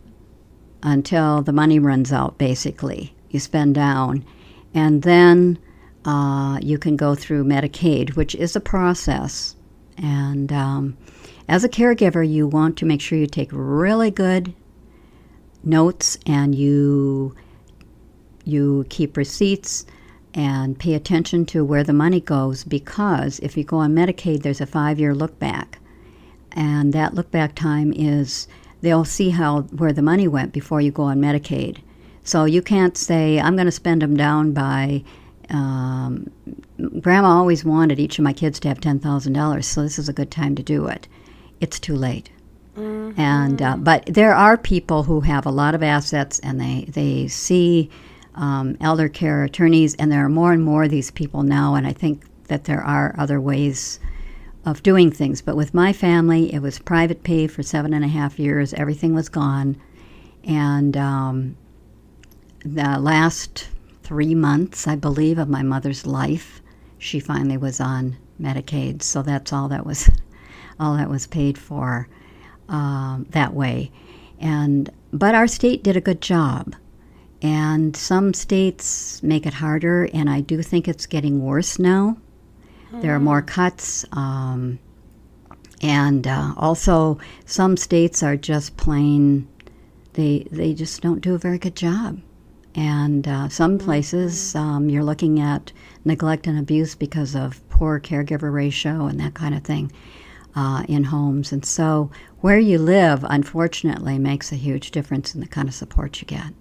[0.82, 3.14] until the money runs out, basically.
[3.30, 4.24] You spend down,
[4.74, 5.58] and then
[6.04, 9.54] uh, you can go through Medicaid, which is a process.
[9.96, 10.96] And um,
[11.48, 14.52] as a caregiver, you want to make sure you take really good
[15.62, 17.34] notes and you
[18.44, 19.84] you keep receipts
[20.38, 24.60] and pay attention to where the money goes because if you go on Medicaid, there's
[24.60, 25.80] a five year look back.
[26.52, 28.46] And that look back time is
[28.80, 31.78] they'll see how where the money went before you go on Medicaid.
[32.22, 35.02] So you can't say, I'm going to spend them down by.
[35.50, 36.30] Um,
[37.00, 40.30] Grandma always wanted each of my kids to have $10,000, so this is a good
[40.30, 41.08] time to do it.
[41.58, 42.30] It's too late.
[42.76, 43.18] Mm-hmm.
[43.18, 47.26] And uh, but there are people who have a lot of assets and they they
[47.26, 47.90] see
[48.38, 51.86] um, elder care attorneys, and there are more and more of these people now, and
[51.86, 54.00] I think that there are other ways
[54.64, 55.42] of doing things.
[55.42, 58.72] But with my family, it was private pay for seven and a half years.
[58.74, 59.76] Everything was gone.
[60.44, 61.56] And um,
[62.64, 63.68] the last
[64.02, 66.62] three months, I believe, of my mother's life,
[66.98, 69.02] she finally was on Medicaid.
[69.02, 70.10] So that's all that was,
[70.80, 72.08] all that was paid for
[72.68, 73.90] um, that way.
[74.40, 76.74] And but our state did a good job.
[77.40, 82.16] And some states make it harder, and I do think it's getting worse now.
[82.88, 83.00] Mm-hmm.
[83.00, 84.04] There are more cuts.
[84.12, 84.80] Um,
[85.80, 89.46] and uh, also, some states are just plain,
[90.14, 92.20] they, they just don't do a very good job.
[92.74, 95.72] And uh, some places um, you're looking at
[96.04, 99.92] neglect and abuse because of poor caregiver ratio and that kind of thing
[100.54, 101.52] uh, in homes.
[101.52, 106.20] And so, where you live, unfortunately, makes a huge difference in the kind of support
[106.20, 106.52] you get.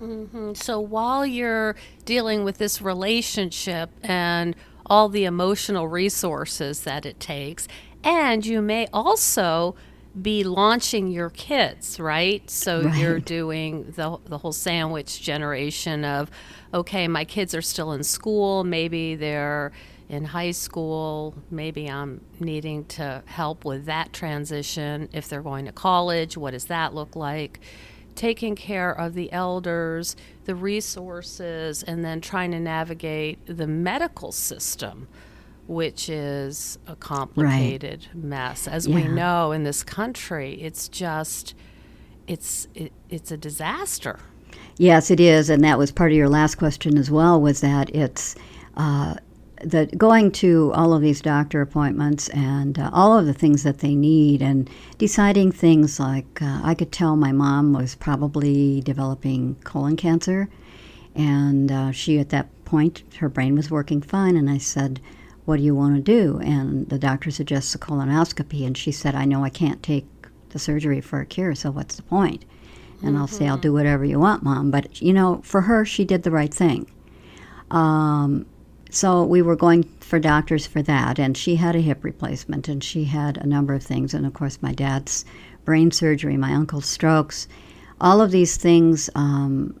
[0.00, 0.54] Mm-hmm.
[0.54, 4.54] So while you're dealing with this relationship and
[4.86, 7.68] all the emotional resources that it takes,
[8.04, 9.74] and you may also
[10.20, 12.48] be launching your kids, right?
[12.50, 12.96] So right.
[12.96, 16.30] you're doing the the whole sandwich generation of
[16.72, 19.72] okay, my kids are still in school, maybe they're
[20.08, 25.72] in high school, maybe I'm needing to help with that transition if they're going to
[25.72, 27.60] college, what does that look like?
[28.18, 35.08] Taking care of the elders, the resources, and then trying to navigate the medical system
[35.68, 38.24] which is a complicated right.
[38.24, 38.66] mess.
[38.66, 38.94] As yeah.
[38.94, 41.54] we know in this country, it's just
[42.26, 44.18] it's it, it's a disaster.
[44.78, 47.38] Yes, it is, and that was part of your last question as well.
[47.40, 48.34] Was that it's
[48.78, 49.16] uh,
[49.62, 53.78] the going to all of these doctor appointments and uh, all of the things that
[53.78, 54.68] they need, and
[54.98, 60.48] deciding things like uh, I could tell my mom was probably developing colon cancer,
[61.14, 65.00] and uh, she at that point her brain was working fine, and I said,
[65.44, 69.14] "What do you want to do?" And the doctor suggests a colonoscopy, and she said,
[69.14, 70.06] "I know I can't take
[70.50, 72.44] the surgery for a cure, so what's the point?"
[73.00, 73.16] And mm-hmm.
[73.18, 73.62] I'll say, "I'll mm-hmm.
[73.62, 76.90] do whatever you want, mom." But you know, for her, she did the right thing.
[77.70, 78.46] Um,
[78.90, 82.82] so we were going for doctors for that, and she had a hip replacement, and
[82.82, 85.24] she had a number of things, and of course my dad's
[85.64, 87.46] brain surgery, my uncle's strokes,
[88.00, 89.10] all of these things.
[89.14, 89.78] Um,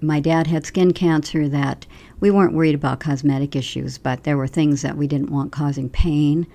[0.00, 1.86] my dad had skin cancer that
[2.20, 5.88] we weren't worried about cosmetic issues, but there were things that we didn't want causing
[5.88, 6.46] pain.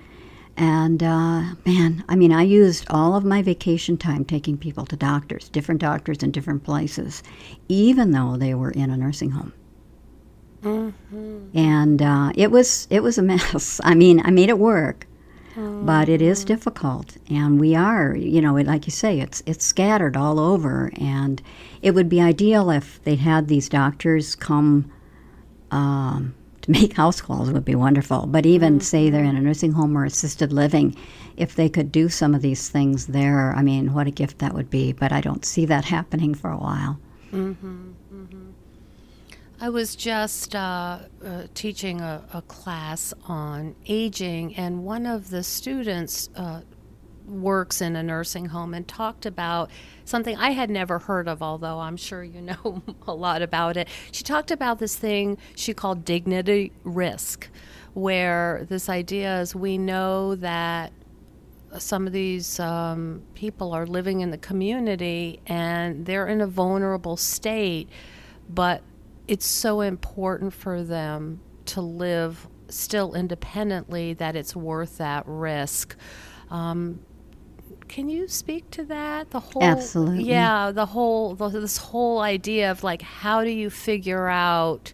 [0.56, 4.96] And uh, man, I mean, I used all of my vacation time taking people to
[4.96, 7.22] doctors, different doctors in different places,
[7.68, 9.52] even though they were in a nursing home.
[10.66, 11.56] Mm-hmm.
[11.56, 13.80] And uh, it was it was a mess.
[13.84, 15.06] I mean, I made it work,
[15.54, 15.86] mm-hmm.
[15.86, 20.16] but it is difficult, and we are, you know, like you say, it's it's scattered
[20.16, 21.40] all over, and
[21.82, 24.90] it would be ideal if they had these doctors come.
[25.70, 28.26] Um, to make house calls would be wonderful.
[28.26, 28.80] But even mm-hmm.
[28.80, 30.96] say they're in a nursing home or assisted living,
[31.36, 34.54] if they could do some of these things there, I mean, what a gift that
[34.54, 34.92] would be.
[34.92, 36.98] But I don't see that happening for a while.
[37.32, 37.92] Mm-hmm.
[39.58, 45.42] I was just uh, uh, teaching a, a, class on aging, and one of the
[45.42, 46.60] students uh,
[47.26, 49.70] works in a nursing home and talked about
[50.04, 53.88] something I had never heard of, although I'm sure you know a lot about it.
[54.12, 57.48] She talked about this thing she called dignity risk,
[57.94, 60.92] where this idea is we know that
[61.78, 67.16] some of these um, people are living in the community and they're in a vulnerable
[67.16, 67.88] state,
[68.50, 68.82] but
[69.28, 75.96] it's so important for them to live still independently that it's worth that risk.
[76.50, 77.00] Um,
[77.88, 79.30] can you speak to that?
[79.30, 83.70] The whole absolutely, yeah, the whole the, this whole idea of like how do you
[83.70, 84.92] figure out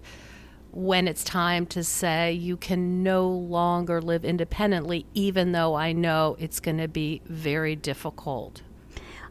[0.73, 6.37] when it's time to say you can no longer live independently, even though I know
[6.39, 8.63] it's going to be very difficult.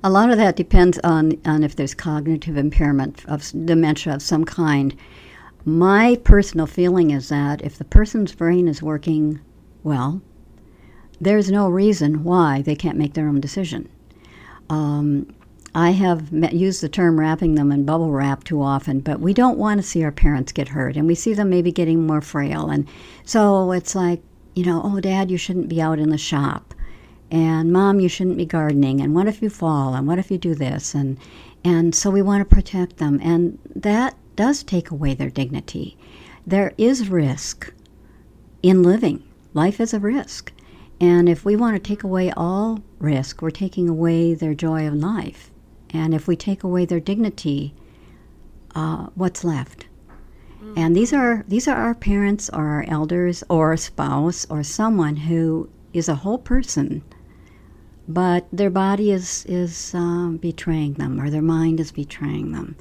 [0.04, 4.46] A lot of that depends on, on if there's cognitive impairment of dementia of some
[4.46, 4.96] kind.
[5.64, 9.40] My personal feeling is that if the person's brain is working
[9.84, 10.22] well,
[11.20, 13.90] there's no reason why they can't make their own decision.
[14.72, 15.36] Um,
[15.76, 19.36] I have met, used the term wrapping them in bubble wrap too often, but we
[19.36, 22.22] don't want to see our parents get hurt, and we see them maybe getting more
[22.22, 22.72] frail.
[22.72, 22.88] And
[23.24, 24.24] so it's like,
[24.56, 26.74] you know, oh, dad, you shouldn't be out in the shop
[27.32, 30.38] and mom you shouldn't be gardening and what if you fall and what if you
[30.38, 30.94] do this?
[30.94, 31.18] And
[31.64, 35.98] and so we want to protect them and that does take away their dignity.
[36.46, 37.74] There is risk
[38.62, 39.24] in living.
[39.54, 40.52] Life is a risk.
[41.00, 44.96] And if we want to take away all risk we're taking away their joy of
[44.96, 45.52] life.
[45.90, 47.74] And if we take away their dignity
[48.76, 49.86] uh, what's left?
[50.76, 55.16] And these are these are our parents or our elders or a spouse or someone
[55.16, 57.04] who is a whole person
[58.14, 62.76] but their body is is um, betraying them or their mind is betraying them.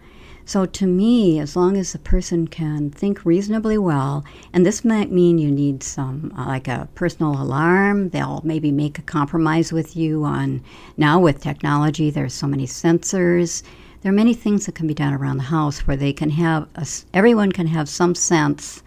[0.44, 5.12] So to me, as long as the person can think reasonably well, and this might
[5.12, 8.08] mean you need some uh, like a personal alarm.
[8.08, 10.60] They'll maybe make a compromise with you on
[10.96, 12.10] now with technology.
[12.10, 13.62] There's so many sensors.
[14.02, 16.66] There are many things that can be done around the house where they can have
[16.74, 18.82] a, everyone can have some sense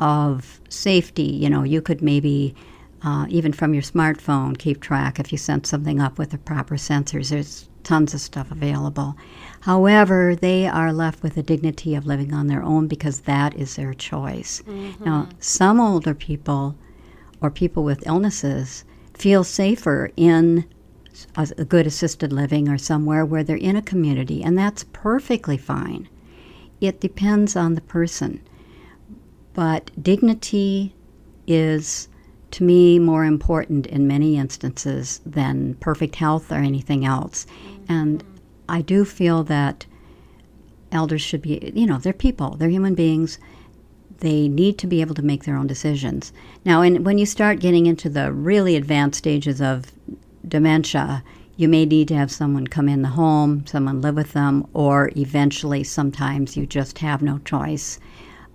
[0.00, 1.22] of safety.
[1.22, 2.56] You know, you could maybe
[3.02, 6.76] uh, even from your smartphone, keep track if you send something up with the proper
[6.76, 7.30] sensors.
[7.30, 9.16] There's tons of stuff available.
[9.60, 13.76] However, they are left with the dignity of living on their own because that is
[13.76, 14.62] their choice.
[14.66, 15.04] Mm-hmm.
[15.04, 16.76] Now, some older people
[17.40, 18.84] or people with illnesses
[19.14, 20.64] feel safer in
[21.36, 25.56] a, a good assisted living or somewhere where they're in a community, and that's perfectly
[25.56, 26.08] fine.
[26.80, 28.40] It depends on the person.
[29.54, 30.94] But dignity
[31.46, 32.08] is
[32.50, 37.46] to me more important in many instances than perfect health or anything else.
[37.46, 37.92] Mm-hmm.
[37.92, 38.24] And
[38.68, 39.86] I do feel that
[40.92, 43.38] elders should be, you know, they're people, they're human beings.
[44.18, 46.32] They need to be able to make their own decisions.
[46.64, 49.92] Now, in, when you start getting into the really advanced stages of
[50.46, 51.22] dementia,
[51.56, 55.10] you may need to have someone come in the home, someone live with them, or
[55.16, 58.00] eventually sometimes you just have no choice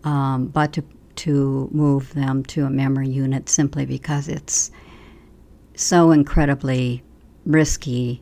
[0.03, 0.83] um, but to
[1.17, 4.71] to move them to a memory unit simply because it's
[5.75, 7.03] so incredibly
[7.45, 8.21] risky,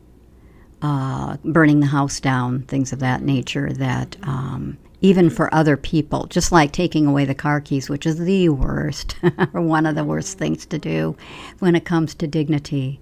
[0.80, 6.26] uh, burning the house down, things of that nature, that um, even for other people,
[6.26, 9.16] just like taking away the car keys, which is the worst,
[9.52, 11.16] or one of the worst things to do
[11.58, 13.00] when it comes to dignity.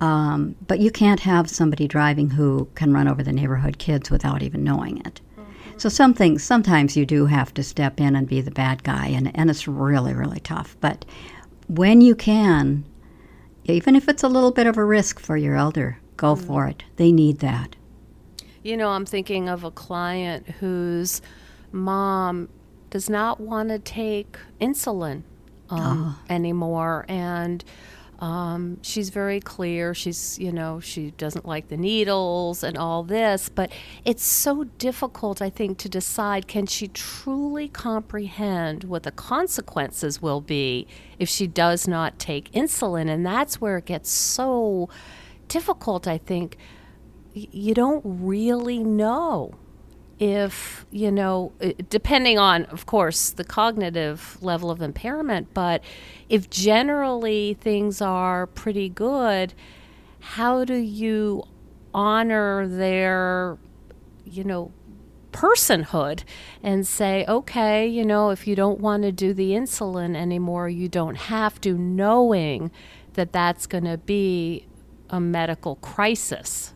[0.00, 4.42] Um, but you can't have somebody driving who can run over the neighborhood kids without
[4.42, 5.20] even knowing it.
[5.82, 9.08] So some things, sometimes you do have to step in and be the bad guy,
[9.08, 10.76] and, and it's really, really tough.
[10.80, 11.04] But
[11.66, 12.84] when you can,
[13.64, 16.46] even if it's a little bit of a risk for your elder, go mm.
[16.46, 16.84] for it.
[16.98, 17.74] They need that.
[18.62, 21.20] You know, I'm thinking of a client whose
[21.72, 22.48] mom
[22.90, 25.24] does not want to take insulin
[25.68, 26.32] um, oh.
[26.32, 27.64] anymore, and
[28.22, 29.94] um, she's very clear.
[29.94, 33.72] She's, you know, she doesn't like the needles and all this, but
[34.04, 40.40] it's so difficult, I think, to decide can she truly comprehend what the consequences will
[40.40, 40.86] be
[41.18, 43.10] if she does not take insulin?
[43.10, 44.88] And that's where it gets so
[45.48, 46.56] difficult, I think.
[47.34, 49.56] You don't really know
[50.22, 51.50] if, you know,
[51.90, 55.82] depending on, of course, the cognitive level of impairment, but
[56.28, 59.52] if generally things are pretty good,
[60.20, 61.42] how do you
[61.92, 63.58] honor their,
[64.24, 64.70] you know,
[65.32, 66.22] personhood
[66.62, 70.88] and say, okay, you know, if you don't want to do the insulin anymore, you
[70.88, 72.70] don't have to, knowing
[73.14, 74.68] that that's going to be
[75.10, 76.74] a medical crisis?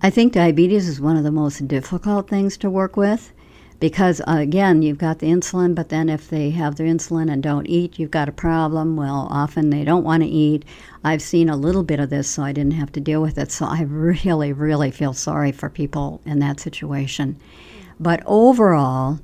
[0.00, 3.32] I think diabetes is one of the most difficult things to work with
[3.80, 7.42] because, uh, again, you've got the insulin, but then if they have their insulin and
[7.42, 8.96] don't eat, you've got a problem.
[8.96, 10.64] Well, often they don't want to eat.
[11.02, 13.50] I've seen a little bit of this, so I didn't have to deal with it.
[13.50, 17.36] So I really, really feel sorry for people in that situation.
[17.98, 19.18] But overall,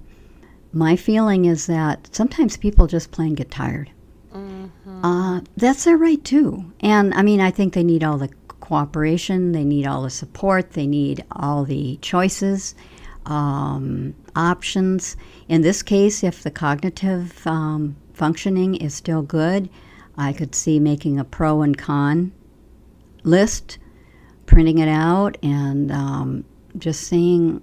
[0.73, 3.91] my feeling is that sometimes people just plain get tired.
[4.35, 5.05] Mm-hmm.
[5.05, 6.73] Uh, that's their right too.
[6.81, 8.31] And I mean, I think they need all the
[8.75, 12.75] cooperation, they need all the support, they need all the choices,
[13.25, 15.17] um, options.
[15.47, 19.71] In this case, if the cognitive um, functioning is still good,
[20.19, 22.33] I could see making a pro and con
[23.23, 23.79] list,
[24.47, 26.45] printing it out, and um,
[26.77, 27.63] just saying,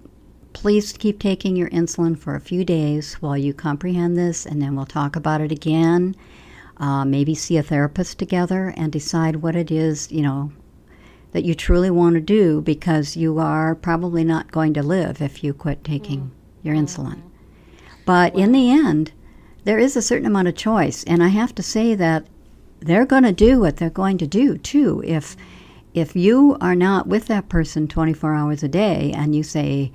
[0.53, 4.77] please keep taking your insulin for a few days while you comprehend this, and then
[4.77, 6.15] we'll talk about it again.
[6.77, 10.53] Uh, maybe see a therapist together and decide what it is, you know,
[11.31, 15.43] that you truly want to do because you are probably not going to live if
[15.43, 16.29] you quit taking mm.
[16.61, 17.15] your insulin.
[17.15, 17.31] Mm.
[18.05, 19.11] But in the end,
[19.63, 22.25] there is a certain amount of choice, and I have to say that
[22.79, 25.01] they're going to do what they're going to do too.
[25.05, 25.37] If
[25.93, 29.91] if you are not with that person 24 hours a day and you say,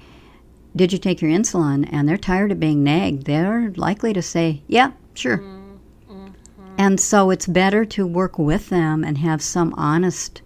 [0.74, 4.62] "Did you take your insulin?" and they're tired of being nagged, they're likely to say,
[4.68, 5.66] "Yeah, sure." Mm-hmm.
[6.78, 10.42] And so it's better to work with them and have some honest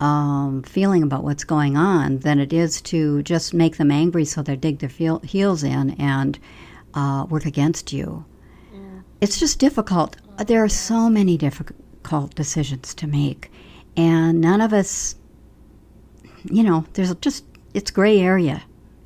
[0.00, 4.42] um, feeling about what's going on than it is to just make them angry so
[4.42, 6.38] they dig their feel- heels in and
[6.94, 8.24] uh, work against you.
[8.74, 9.02] Mm.
[9.20, 10.16] It's just difficult.
[10.46, 13.50] There are so many difficult decisions to make,
[13.96, 15.14] and none of us,
[16.44, 18.62] you know, there's just, it's gray area.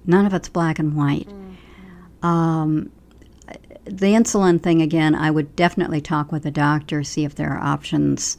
[0.07, 1.28] None of it's black and white.
[1.28, 2.26] Mm-hmm.
[2.26, 2.91] Um,
[3.84, 7.62] the insulin thing, again, I would definitely talk with a doctor, see if there are
[7.62, 8.39] options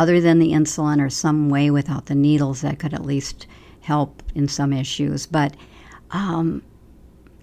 [0.00, 3.46] other than the insulin or some way without the needles that could at least
[3.80, 5.26] help in some issues.
[5.26, 5.54] But
[6.10, 6.62] um,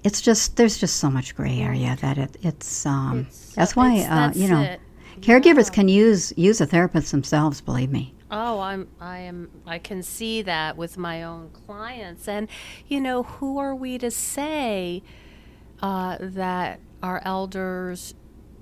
[0.03, 3.97] it's just there's just so much gray area that it, it's, um, it's that's why
[3.97, 4.80] it's, uh, that's you know it.
[5.20, 5.76] caregivers yeah.
[5.76, 7.62] can use use a therapist themselves.
[7.62, 8.16] Believe me.
[8.32, 12.47] Oh, I'm I am I can see that with my own clients, and
[12.88, 15.03] you know who are we to say
[15.84, 18.16] uh, that our elders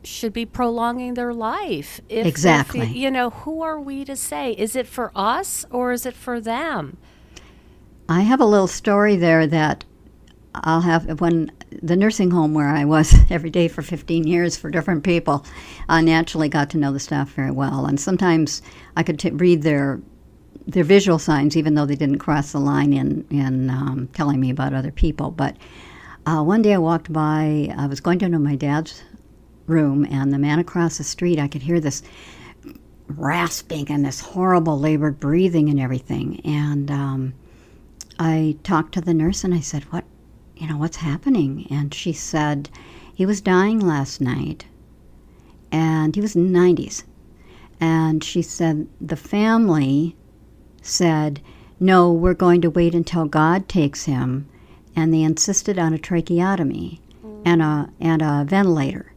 [0.08, 2.02] should be prolonging their life.
[2.10, 2.82] If, exactly.
[2.82, 4.54] If, you know, who are we to say?
[4.54, 6.98] Is it for us or is it for them?
[8.08, 9.84] I have a little story there that
[10.54, 11.52] I'll have when
[11.82, 15.46] the nursing home where I was every day for 15 years for different people.
[15.90, 18.62] I naturally got to know the staff very well, and sometimes
[18.96, 20.00] I could t- read their
[20.68, 24.50] their visual signs, even though they didn't cross the line in in um, telling me
[24.50, 25.32] about other people.
[25.32, 25.58] But
[26.26, 27.74] uh, one day I walked by.
[27.78, 29.04] I was going to know my dad's
[29.68, 32.04] room, and the man across the street, I could hear this
[33.08, 36.42] rasping and this horrible labored breathing and everything.
[36.44, 37.34] And um,
[38.20, 40.06] I talked to the nurse and I said, "What,
[40.56, 42.70] you know, what's happening?" And she said,
[43.14, 44.66] "He was dying last night,
[45.72, 47.04] and he was in the 90s."
[47.80, 50.16] And she said the family
[50.82, 51.42] said,
[51.80, 54.48] "No, we're going to wait until God takes him,"
[54.96, 57.02] and they insisted on a tracheotomy
[57.44, 59.12] and a and a ventilator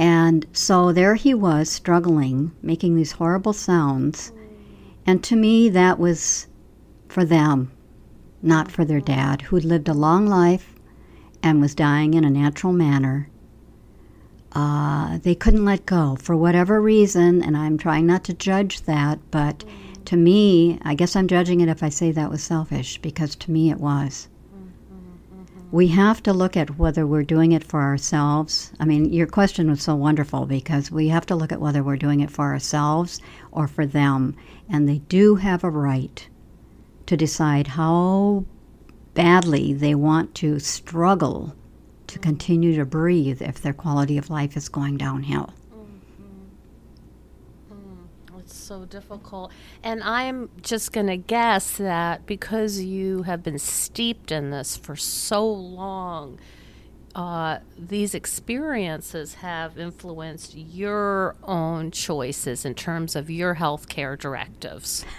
[0.00, 4.32] And so there he was, struggling, making these horrible sounds.
[5.04, 6.46] And to me, that was
[7.06, 7.70] for them,
[8.40, 10.74] not for their dad, who'd lived a long life
[11.42, 13.28] and was dying in a natural manner.
[14.52, 19.18] Uh, they couldn't let go for whatever reason, and I'm trying not to judge that,
[19.30, 19.64] but
[20.06, 23.50] to me, I guess I'm judging it if I say that was selfish, because to
[23.50, 24.29] me it was.
[25.72, 28.72] We have to look at whether we're doing it for ourselves.
[28.80, 31.96] I mean, your question was so wonderful because we have to look at whether we're
[31.96, 33.20] doing it for ourselves
[33.52, 34.34] or for them.
[34.68, 36.28] And they do have a right
[37.06, 38.44] to decide how
[39.14, 41.54] badly they want to struggle
[42.08, 45.54] to continue to breathe if their quality of life is going downhill.
[48.38, 49.50] It's so difficult.
[49.82, 54.94] And I'm just going to guess that because you have been steeped in this for
[54.94, 56.38] so long,
[57.16, 65.04] uh, these experiences have influenced your own choices in terms of your healthcare directives.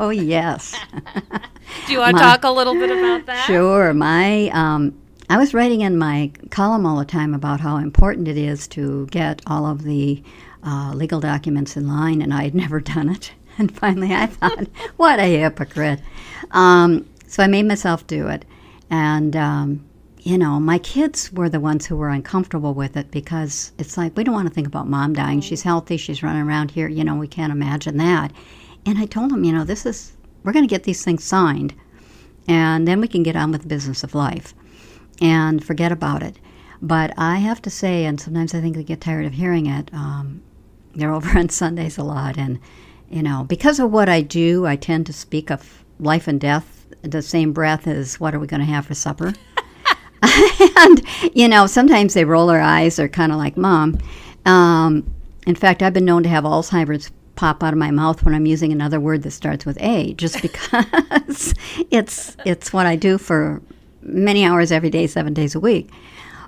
[0.00, 0.74] oh, yes.
[1.86, 3.46] Do you want to talk a little bit about that?
[3.46, 3.94] Sure.
[3.94, 8.36] My, um, I was writing in my column all the time about how important it
[8.36, 10.20] is to get all of the
[10.64, 13.32] uh, legal documents in line, and I had never done it.
[13.58, 16.00] And finally, I thought, what a hypocrite.
[16.52, 18.44] Um, so I made myself do it.
[18.90, 19.84] And, um,
[20.20, 24.16] you know, my kids were the ones who were uncomfortable with it because it's like,
[24.16, 25.40] we don't want to think about mom dying.
[25.40, 25.96] She's healthy.
[25.96, 26.88] She's running around here.
[26.88, 28.32] You know, we can't imagine that.
[28.86, 30.12] And I told them, you know, this is,
[30.44, 31.74] we're going to get these things signed.
[32.46, 34.54] And then we can get on with the business of life
[35.20, 36.38] and forget about it.
[36.80, 39.92] But I have to say, and sometimes I think they get tired of hearing it,
[39.92, 40.42] um,
[40.94, 42.36] they're over on Sundays a lot.
[42.36, 42.58] And
[43.10, 46.86] you know, because of what I do, I tend to speak of life and death
[47.02, 49.32] the same breath as what are we going to have for supper.
[50.76, 51.02] and
[51.34, 52.96] you know, sometimes they roll their eyes.
[52.96, 53.98] They're kind of like, "Mom."
[54.44, 55.12] Um,
[55.46, 58.46] in fact, I've been known to have Alzheimer's pop out of my mouth when I'm
[58.46, 61.54] using another word that starts with A, just because
[61.90, 63.62] it's it's what I do for
[64.02, 65.90] many hours every day, seven days a week.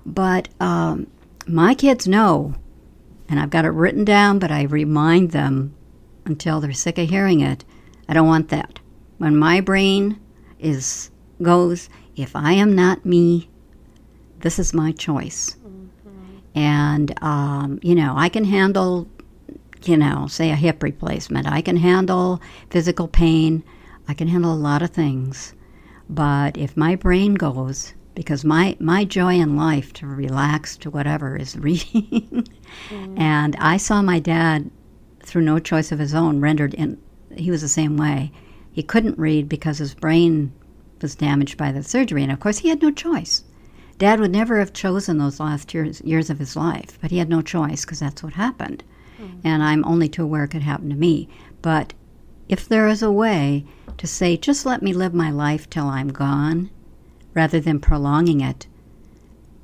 [0.05, 1.07] But um,
[1.47, 2.55] my kids know,
[3.31, 5.75] and I've got it written down, but I remind them
[6.27, 7.65] until they're sick of hearing it.
[8.09, 8.81] I don't want that.
[9.19, 10.21] When my brain
[10.59, 11.11] is
[11.41, 13.49] goes, if I am not me,
[14.41, 15.57] this is my choice.
[15.65, 16.59] Mm-hmm.
[16.59, 19.09] And um, you know, I can handle,
[19.85, 21.47] you know, say a hip replacement.
[21.47, 23.63] I can handle physical pain.
[24.09, 25.55] I can handle a lot of things.
[26.09, 31.37] But if my brain goes, because my, my joy in life to relax to whatever
[31.37, 32.47] is reading.
[32.89, 33.19] mm.
[33.19, 34.71] And I saw my dad
[35.21, 36.99] through no choice of his own, rendered in.
[37.37, 38.33] He was the same way.
[38.73, 40.53] He couldn't read because his brain
[41.01, 43.45] was damaged by the surgery, and of course, he had no choice.
[43.99, 47.29] Dad would never have chosen those last years, years of his life, but he had
[47.29, 48.83] no choice because that's what happened.
[49.21, 49.41] Mm.
[49.45, 51.29] And I'm only too aware it could happen to me.
[51.63, 51.93] But
[52.49, 53.65] if there is a way
[53.99, 56.71] to say, just let me live my life till I'm gone,
[57.35, 58.67] rather than prolonging it,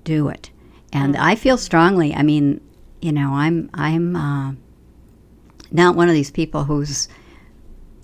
[0.05, 0.51] do it.
[0.93, 1.21] And mm.
[1.21, 2.15] I feel strongly.
[2.15, 2.61] I mean,
[3.01, 4.53] you know, I'm I'm uh,
[5.71, 7.09] not one of these people who's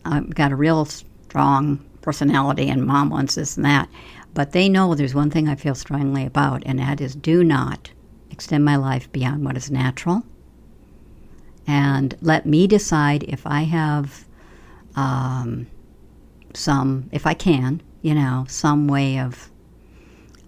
[0.04, 3.88] uh, got a real strong personality and mom wants this and that.
[4.34, 7.90] But they know there's one thing I feel strongly about, and that is do not
[8.30, 10.22] extend my life beyond what is natural.
[11.66, 14.24] And let me decide if I have
[14.96, 15.66] um,
[16.54, 19.50] some, if I can, you know, some way of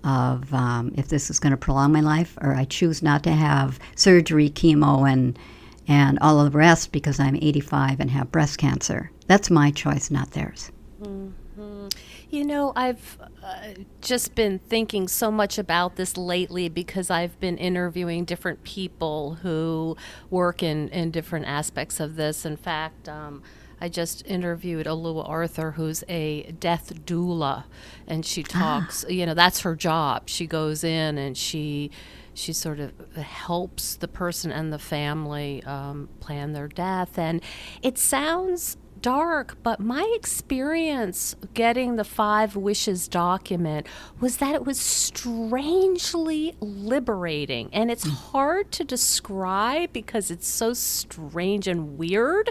[0.05, 3.33] of um, if this is going to prolong my life, or I choose not to
[3.33, 5.39] have surgery, chemo, and
[5.87, 9.11] and all of the rest because I'm 85 and have breast cancer.
[9.27, 10.73] That's my choice, not theirs.
[11.03, 11.89] Mm-hmm.
[12.31, 13.69] You know, I've uh,
[14.01, 19.97] just been thinking so much about this lately because I've been interviewing different people who
[20.31, 22.45] work in, in different aspects of this.
[22.45, 23.43] In fact, um,
[23.85, 27.65] I just interviewed Alua Arthur, who's a death doula,
[28.07, 28.49] and she ah.
[28.49, 29.05] talks.
[29.07, 29.13] Ah.
[29.13, 30.31] You know, that's her job.
[30.31, 31.91] She goes in and she
[32.33, 37.19] she sort of helps the person and the family um, plan their death.
[37.19, 37.43] And
[37.83, 43.87] it sounds dark, but my experience getting the Five Wishes document
[44.19, 47.69] was that it was strangely liberating.
[47.71, 48.13] And it's hmm.
[48.13, 52.51] hard to describe because it's so strange and weird.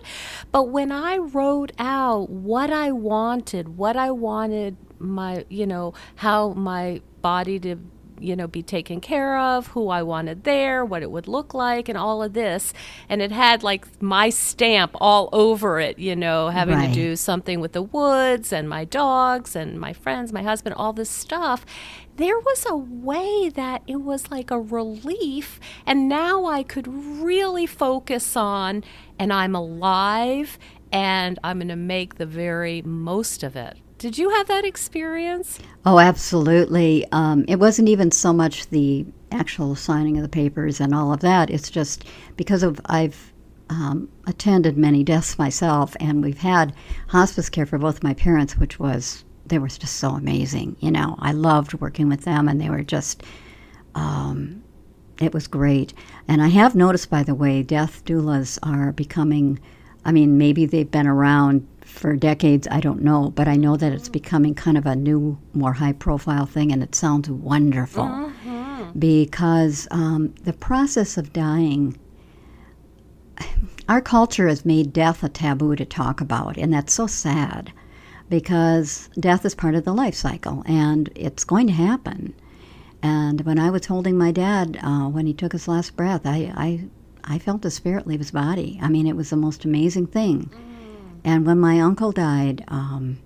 [0.51, 6.53] But when I wrote out what I wanted, what I wanted my, you know, how
[6.53, 7.77] my body to
[8.19, 11.89] you know, be taken care of, who I wanted there, what it would look like,
[11.89, 12.73] and all of this.
[13.09, 16.89] And it had like my stamp all over it, you know, having Right.
[16.89, 20.93] to do something with the woods and my dogs and my friends, my husband, all
[20.93, 21.65] this stuff.
[22.15, 27.65] There was a way that it was like a relief, and now I could really
[27.65, 28.83] focus on,
[29.17, 30.59] and I'm alive,
[30.91, 33.77] and I'm going to make the very most of it.
[34.03, 35.59] Did you have that experience?
[35.85, 37.07] Oh, absolutely.
[37.13, 41.21] Um, it wasn't even so much the actual signing of the papers and all of
[41.21, 41.49] that.
[41.49, 42.03] It's just
[42.35, 43.31] because of I've
[43.69, 46.75] um, attended many deaths myself, and we've had
[47.07, 50.75] hospice care for both my parents, which was they were just so amazing.
[50.81, 53.23] You know, I loved working with them, and they were just.
[53.95, 54.65] Um,
[55.21, 55.93] it was great,
[56.27, 59.61] and I have noticed, by the way, death doulas are becoming.
[60.05, 63.93] I mean, maybe they've been around for decades, I don't know, but I know that
[63.93, 68.31] it's becoming kind of a new, more high profile thing, and it sounds wonderful.
[68.97, 71.97] Because um, the process of dying,
[73.89, 77.71] our culture has made death a taboo to talk about, and that's so sad
[78.29, 82.33] because death is part of the life cycle and it's going to happen.
[83.01, 86.51] And when I was holding my dad uh, when he took his last breath, I,
[86.55, 86.85] I,
[87.23, 88.79] I felt the spirit leave his body.
[88.81, 90.49] I mean, it was the most amazing thing.
[91.23, 93.19] And when my uncle died, um,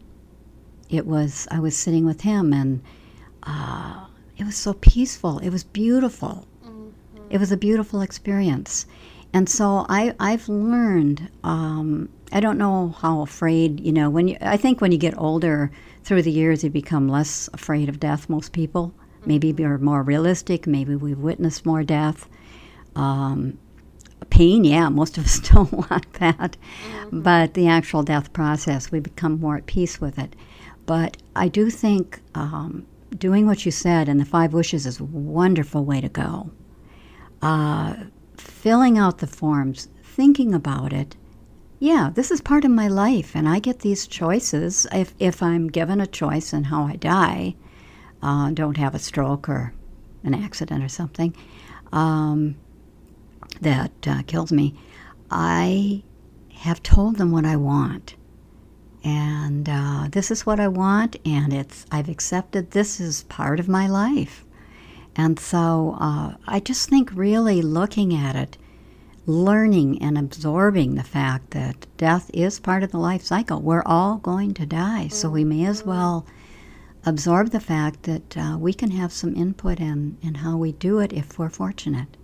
[0.89, 2.82] it was I was sitting with him, and
[3.43, 4.06] uh,
[4.38, 5.39] it was so peaceful.
[5.39, 6.48] It was beautiful.
[7.30, 8.86] It was a beautiful experience.
[9.34, 11.30] And so I, I've learned.
[11.43, 14.38] Um, I don't know how afraid you know when you.
[14.41, 15.72] I think when you get older,
[16.08, 18.30] through the years, you become less afraid of death.
[18.30, 18.93] Most people,
[19.26, 20.66] maybe we're more realistic.
[20.66, 22.30] Maybe we've witnessed more death.
[22.95, 23.58] Um,
[24.26, 26.57] pain, yeah, most of us don't want that.
[27.11, 30.36] But the actual death process, we become more at peace with it.
[30.86, 32.86] But I do think um,
[33.18, 36.51] doing what you said and the five wishes is a wonderful way to go.
[37.41, 37.95] Uh,
[38.38, 41.15] filling out the forms, thinking about it.
[41.80, 45.68] Yeah, this is part of my life, and I get these choices if, if I'm
[45.68, 47.55] given a choice in how I die.
[48.22, 49.74] Uh, don't have a stroke or
[50.24, 51.36] an accident or something.
[51.91, 52.55] Um,
[53.62, 54.76] that uh, kills me,
[55.30, 56.03] I
[56.53, 58.16] have told them what I want.
[59.03, 63.70] And uh, this is what I want, and it's I've accepted this is part of
[63.70, 64.43] my life.
[65.16, 68.58] And so uh, I just think really looking at it,
[69.26, 73.62] learning and absorbing the fact that death is part of the life cycle.
[73.62, 76.26] We're all going to die, so we may as well
[77.05, 80.99] absorb the fact that uh, we can have some input in, in how we do
[80.99, 82.18] it if we're fortunate.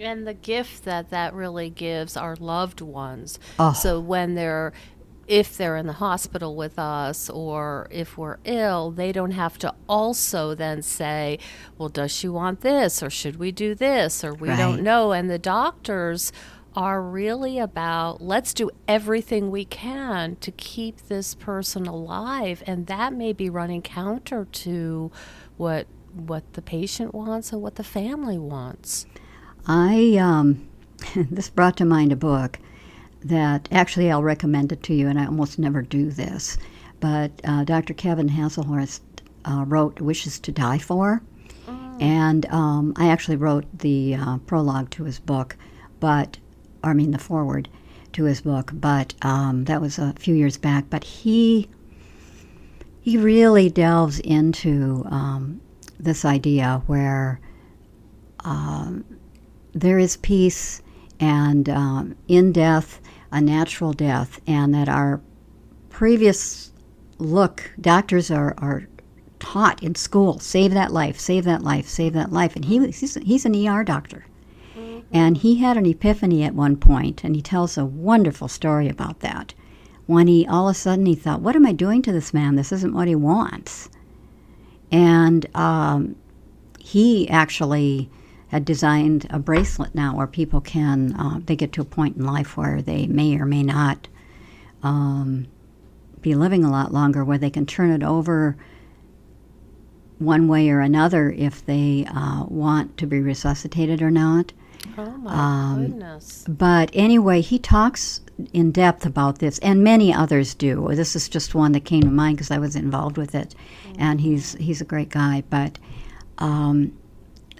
[0.00, 3.38] And the gift that that really gives our loved ones.
[3.58, 3.72] Oh.
[3.72, 4.72] So when they're
[5.26, 9.74] if they're in the hospital with us or if we're ill, they don't have to
[9.88, 11.36] also then say,
[11.76, 14.56] well, does she want this or should we do this or we Right.
[14.58, 15.10] don't know.
[15.10, 16.30] And the doctors
[16.76, 22.62] are really about let's do everything we can to keep this person alive.
[22.66, 25.10] And that may be running counter to
[25.56, 29.06] what what the patient wants and what the family wants.
[29.66, 30.68] I um,
[31.16, 32.58] this brought to mind a book
[33.24, 36.56] that actually I'll recommend it to you, and I almost never do this.
[37.00, 37.94] But uh, Dr.
[37.94, 39.00] Kevin Haselhorst
[39.44, 41.22] uh, wrote "Wishes to Die For,"
[42.00, 45.56] and um, I actually wrote the uh, prologue to his book,
[45.98, 46.38] but
[46.84, 47.68] or, I mean the foreword
[48.12, 48.70] to his book.
[48.72, 50.88] But um, that was a few years back.
[50.88, 51.68] But he
[53.00, 55.60] he really delves into um,
[55.98, 57.40] this idea where
[58.44, 59.04] um,
[59.76, 60.80] there is peace
[61.20, 63.00] and um, in death,
[63.30, 65.20] a natural death, and that our
[65.90, 66.72] previous
[67.18, 68.88] look, doctors are, are
[69.38, 72.56] taught in school save that life, save that life, save that life.
[72.56, 74.24] And he, he's, he's an ER doctor.
[75.12, 79.20] And he had an epiphany at one point, and he tells a wonderful story about
[79.20, 79.54] that.
[80.06, 82.56] When he all of a sudden he thought, "What am I doing to this man?
[82.56, 83.88] This isn't what he wants."
[84.90, 86.16] And um,
[86.78, 88.10] he actually
[88.48, 92.24] had designed a bracelet now where people can uh, they get to a point in
[92.24, 94.08] life where they may or may not
[94.82, 95.46] um,
[96.20, 98.56] be living a lot longer where they can turn it over
[100.18, 104.52] one way or another if they uh, want to be resuscitated or not
[104.96, 106.44] Oh my goodness.
[106.48, 108.20] but anyway, he talks
[108.52, 110.88] in depth about this, and many others do.
[110.92, 113.54] This is just one that came to mind because I was involved with it,
[113.98, 115.42] and he's he's a great guy.
[115.50, 115.78] But
[116.38, 116.96] um,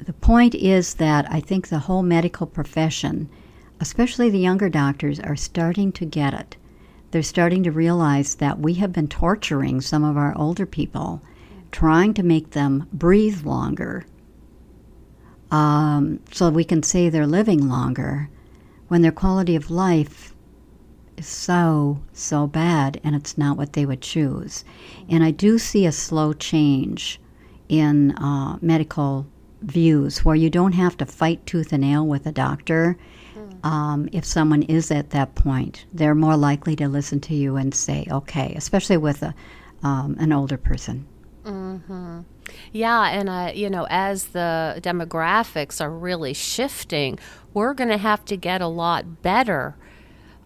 [0.04, 3.28] the point is that I think the whole medical profession,
[3.80, 6.56] especially the younger doctors, are starting to get it.
[7.10, 11.22] They're starting to realize that we have been torturing some of our older people,
[11.72, 14.04] trying to make them breathe longer
[15.50, 18.28] um, so we can say they're living longer
[18.88, 20.34] when their quality of life
[21.16, 24.64] is so, so bad and it's not what they would choose.
[25.08, 27.20] And I do see a slow change
[27.68, 29.26] in uh, medical
[29.62, 32.96] views where you don't have to fight tooth and nail with a doctor.
[33.62, 37.74] Um, if someone is at that point, they're more likely to listen to you and
[37.74, 39.34] say, okay, especially with a,
[39.82, 41.06] um, an older person.
[41.44, 42.20] Mm-hmm.
[42.72, 47.18] Yeah, and uh, you know, as the demographics are really shifting,
[47.54, 49.76] we're going to have to get a lot better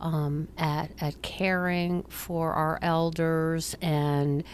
[0.01, 4.45] um, at at caring for our elders and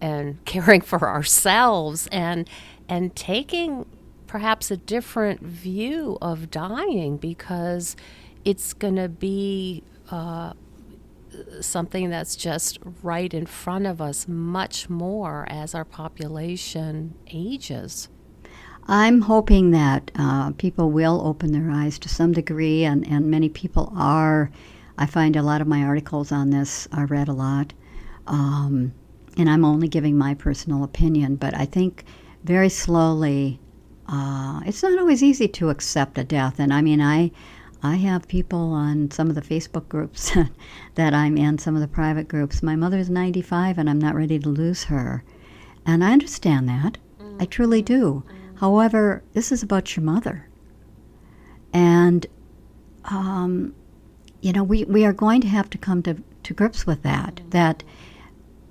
[0.00, 2.48] and caring for ourselves and
[2.88, 3.86] and taking
[4.26, 7.96] perhaps a different view of dying because
[8.44, 10.52] it's going to be uh,
[11.60, 18.08] something that's just right in front of us much more as our population ages.
[18.86, 23.48] I'm hoping that uh, people will open their eyes to some degree, and, and many
[23.48, 24.50] people are.
[24.98, 27.72] I find a lot of my articles on this are read a lot.
[28.26, 28.92] Um,
[29.36, 32.04] and I'm only giving my personal opinion, but I think
[32.44, 33.60] very slowly,
[34.08, 36.58] uh, it's not always easy to accept a death.
[36.58, 37.30] And I mean, I,
[37.82, 40.32] I have people on some of the Facebook groups
[40.94, 42.62] that I'm in, some of the private groups.
[42.62, 45.24] My mother's 95 and I'm not ready to lose her.
[45.86, 46.98] And I understand that.
[47.20, 47.42] Mm-hmm.
[47.42, 48.24] I truly do.
[48.26, 48.56] Mm-hmm.
[48.56, 50.48] However, this is about your mother.
[51.72, 52.26] And,
[53.06, 53.74] um,
[54.40, 57.36] you know, we, we are going to have to come to, to grips with that.
[57.36, 57.50] Mm-hmm.
[57.50, 57.82] That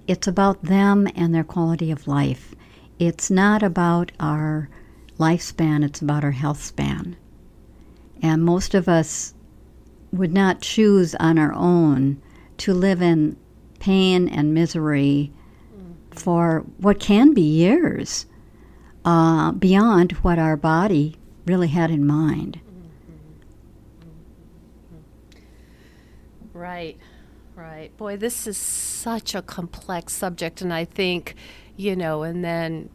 [0.07, 2.55] it's about them and their quality of life.
[3.01, 4.69] It's not about our
[5.17, 7.17] lifespan, it's about our health span.
[8.21, 9.33] And most of us
[10.11, 12.21] would not choose on our own
[12.57, 13.37] to live in
[13.79, 15.33] pain and misery
[16.11, 18.27] for what can be years
[19.03, 21.15] uh, beyond what our body
[21.47, 22.59] really had in mind.
[26.53, 26.99] Right.
[27.55, 27.97] Right.
[27.97, 30.61] Boy, this is such a complex subject.
[30.61, 31.35] And I think,
[31.81, 32.89] you know, and then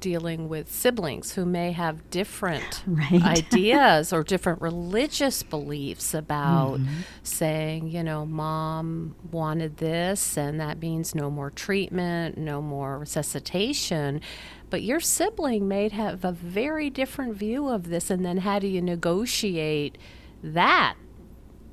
[0.00, 3.22] dealing with siblings who may have different right.
[3.22, 7.00] ideas or different religious beliefs about mm-hmm.
[7.22, 14.22] saying, you know, mom wanted this and that means no more treatment, no more resuscitation.
[14.70, 18.08] But your sibling may have a very different view of this.
[18.08, 19.98] And then how do you negotiate
[20.42, 20.94] that?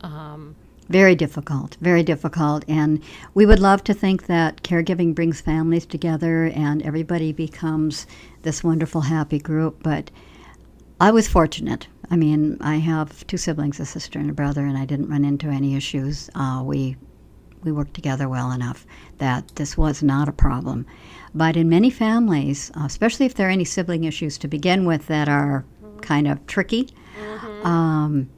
[0.02, 0.58] Um,
[0.90, 2.64] very difficult, very difficult.
[2.68, 8.08] And we would love to think that caregiving brings families together and everybody becomes
[8.44, 9.84] this wonderful, happy group.
[9.84, 10.10] But
[11.00, 11.88] I was fortunate.
[12.10, 15.26] I mean, I have two siblings, a sister and a brother, and I didn't run
[15.26, 16.30] into any issues.
[16.36, 16.96] Uh, we
[17.64, 18.86] we worked together well enough
[19.18, 20.86] that this was not a problem.
[21.34, 25.28] But in many families, especially if there are any sibling issues to begin with that
[25.28, 25.66] are
[26.02, 27.68] kind of tricky, mm-hmm.
[27.68, 28.30] um,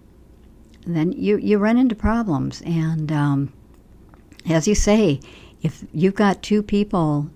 [0.85, 2.61] then you, you run into problems.
[2.65, 3.53] And um,
[4.49, 5.19] as you say,
[5.61, 7.29] if you've got two people,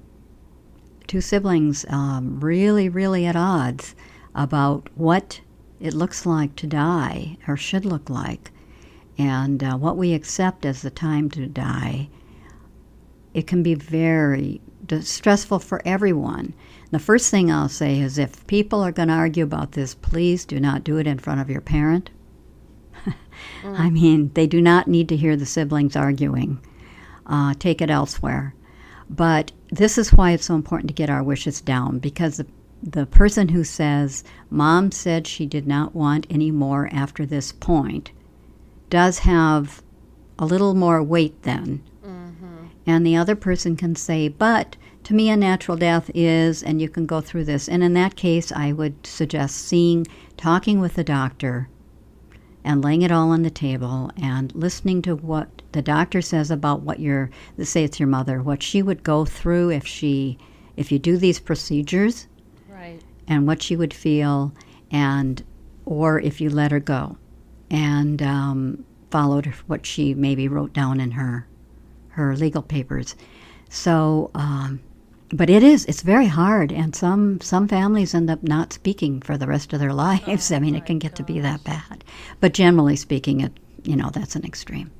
[1.08, 3.96] two siblings, um, really, really at odds
[4.36, 5.42] about what
[5.80, 8.52] it looks like to die or should look like,
[9.18, 12.10] and uh, what we accept as the time to die,
[13.34, 14.62] it can be very
[15.02, 16.54] stressful for everyone.
[16.92, 20.46] The first thing I'll say is if people are going to argue about this, please
[20.46, 22.10] do not do it in front of your parent
[23.64, 23.80] Mm.
[23.80, 26.60] I mean, they do not need to hear the siblings arguing.
[27.26, 28.54] Uh, take it elsewhere.
[29.10, 32.48] But this is why it's so important to get our wishes down because the,
[32.82, 38.12] the person who says, Mom said she did not want any more after this point,
[38.90, 39.82] does have
[40.40, 41.84] a little more weight then.
[42.06, 42.66] Mm-hmm.
[42.86, 46.90] And the other person can say, But to me, a natural death is, and you
[46.90, 47.68] can go through this.
[47.68, 51.68] And in that case, I would suggest seeing, talking with the doctor
[52.64, 56.82] and laying it all on the table and listening to what the doctor says about
[56.82, 60.38] what your let's say it's your mother what she would go through if she
[60.76, 62.28] if you do these procedures.
[62.68, 63.00] Right.
[63.28, 64.54] And what she would feel
[64.92, 65.44] and
[65.86, 67.18] or if you let her go.
[67.70, 71.48] And um, followed what she maybe wrote down in her
[72.10, 73.16] her legal papers.
[73.70, 74.82] So um,
[75.34, 79.38] but it is it's very hard and some some families end up not speaking for
[79.38, 80.52] the rest of their lives.
[80.52, 81.18] Oh, i mean it can get gosh.
[81.18, 82.04] to be that bad.
[82.40, 83.52] But generally speaking it
[83.84, 84.92] you know that's an extreme.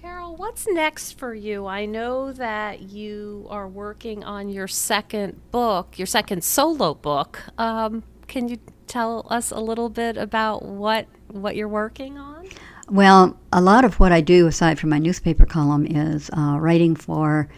[0.00, 1.66] Carol what's next for you?
[1.66, 7.42] I know that you are working on your second book your second solo book.
[7.58, 12.48] Um, can you tell us a little bit about what what you're working on?
[12.88, 16.94] Well a lot of what i do aside from my newspaper column is uh, writing
[16.94, 17.48] for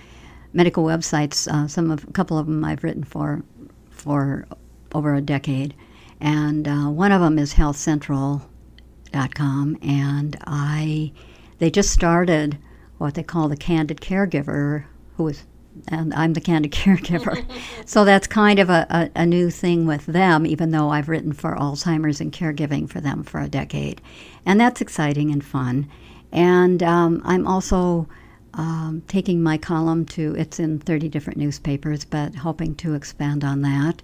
[0.53, 1.47] medical websites.
[1.47, 3.43] Uh, some of a couple of them I've written for
[3.91, 4.47] for
[4.95, 5.75] over a decade,
[6.21, 9.79] And uh, one of them is healthcentral.com.
[9.83, 11.13] And I,
[11.59, 12.59] they just started
[12.99, 14.87] what they call the Candid Caregiver,
[15.17, 15.45] who is
[15.87, 17.47] and I'm the candid caregiver.
[17.87, 21.33] so that's kind of a, a, a, new thing with them, even though I've written
[21.33, 24.01] for Alzheimer's and caregiving for them for a decade.
[24.45, 25.89] And that's exciting and fun.
[26.33, 28.09] And um, I'm also
[28.55, 33.63] um, taking my column to, it's in 30 different newspapers, but hoping to expand on
[33.63, 34.03] that.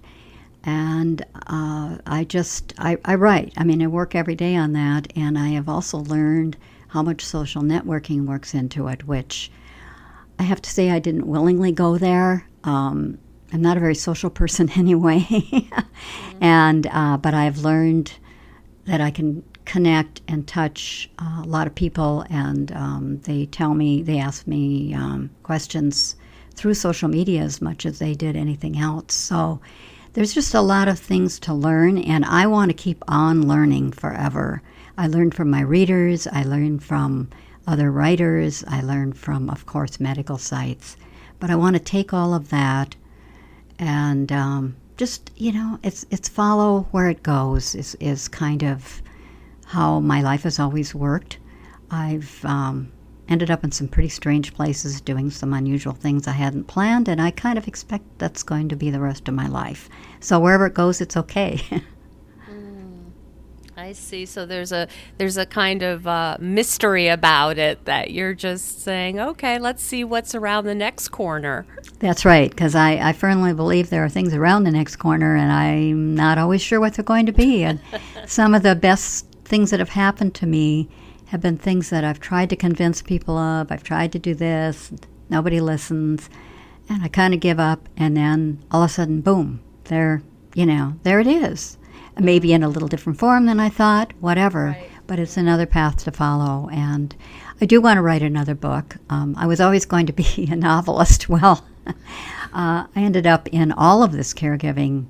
[0.63, 3.53] And uh, I just, I, I write.
[3.57, 5.11] I mean, I work every day on that.
[5.15, 6.57] And I have also learned
[6.89, 9.51] how much social networking works into it, which
[10.39, 12.47] I have to say I didn't willingly go there.
[12.63, 13.17] Um,
[13.53, 16.43] I'm not a very social person anyway, mm-hmm.
[16.43, 18.13] and uh, but I've learned
[18.85, 23.73] that I can connect and touch uh, a lot of people, and um, they tell
[23.73, 26.15] me, they ask me um, questions
[26.55, 29.13] through social media as much as they did anything else.
[29.13, 29.59] So
[30.13, 33.91] there's just a lot of things to learn, and I want to keep on learning
[33.91, 34.61] forever.
[34.97, 36.27] I learned from my readers.
[36.27, 37.29] I learned from
[37.67, 38.63] other writers.
[38.69, 40.95] I learn from, of course, medical sites.
[41.39, 42.95] But I want to take all of that
[43.77, 49.01] and um, just, you know, it's, it's follow where it goes, is, is kind of
[49.67, 51.39] how my life has always worked.
[51.91, 52.91] I've um,
[53.27, 57.21] ended up in some pretty strange places doing some unusual things I hadn't planned, and
[57.21, 59.89] I kind of expect that's going to be the rest of my life.
[60.19, 61.61] So wherever it goes, it's okay.
[63.79, 64.25] I see.
[64.25, 64.87] So there's a
[65.19, 70.03] there's a kind of uh, mystery about it that you're just saying, okay, let's see
[70.03, 71.67] what's around the next corner.
[71.99, 75.51] That's right, because I, I firmly believe there are things around the next corner, and
[75.51, 77.63] I'm not always sure what they're going to be.
[77.63, 77.79] And
[78.25, 80.89] some of the best things that have happened to me
[81.27, 83.71] have been things that I've tried to convince people of.
[83.71, 84.91] I've tried to do this,
[85.29, 86.29] nobody listens,
[86.89, 90.21] and I kind of give up, and then all of a sudden, boom, there,
[90.53, 91.77] you know, there it is
[92.19, 94.67] maybe in a little different form than I thought, whatever.
[94.67, 94.89] Right.
[95.05, 96.69] But it's another path to follow.
[96.71, 97.15] And
[97.61, 98.97] I do want to write another book.
[99.09, 101.29] Um, I was always going to be a novelist.
[101.29, 101.93] Well, uh,
[102.53, 105.05] I ended up in all of this caregiving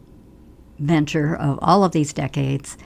[0.79, 2.77] venture of all of these decades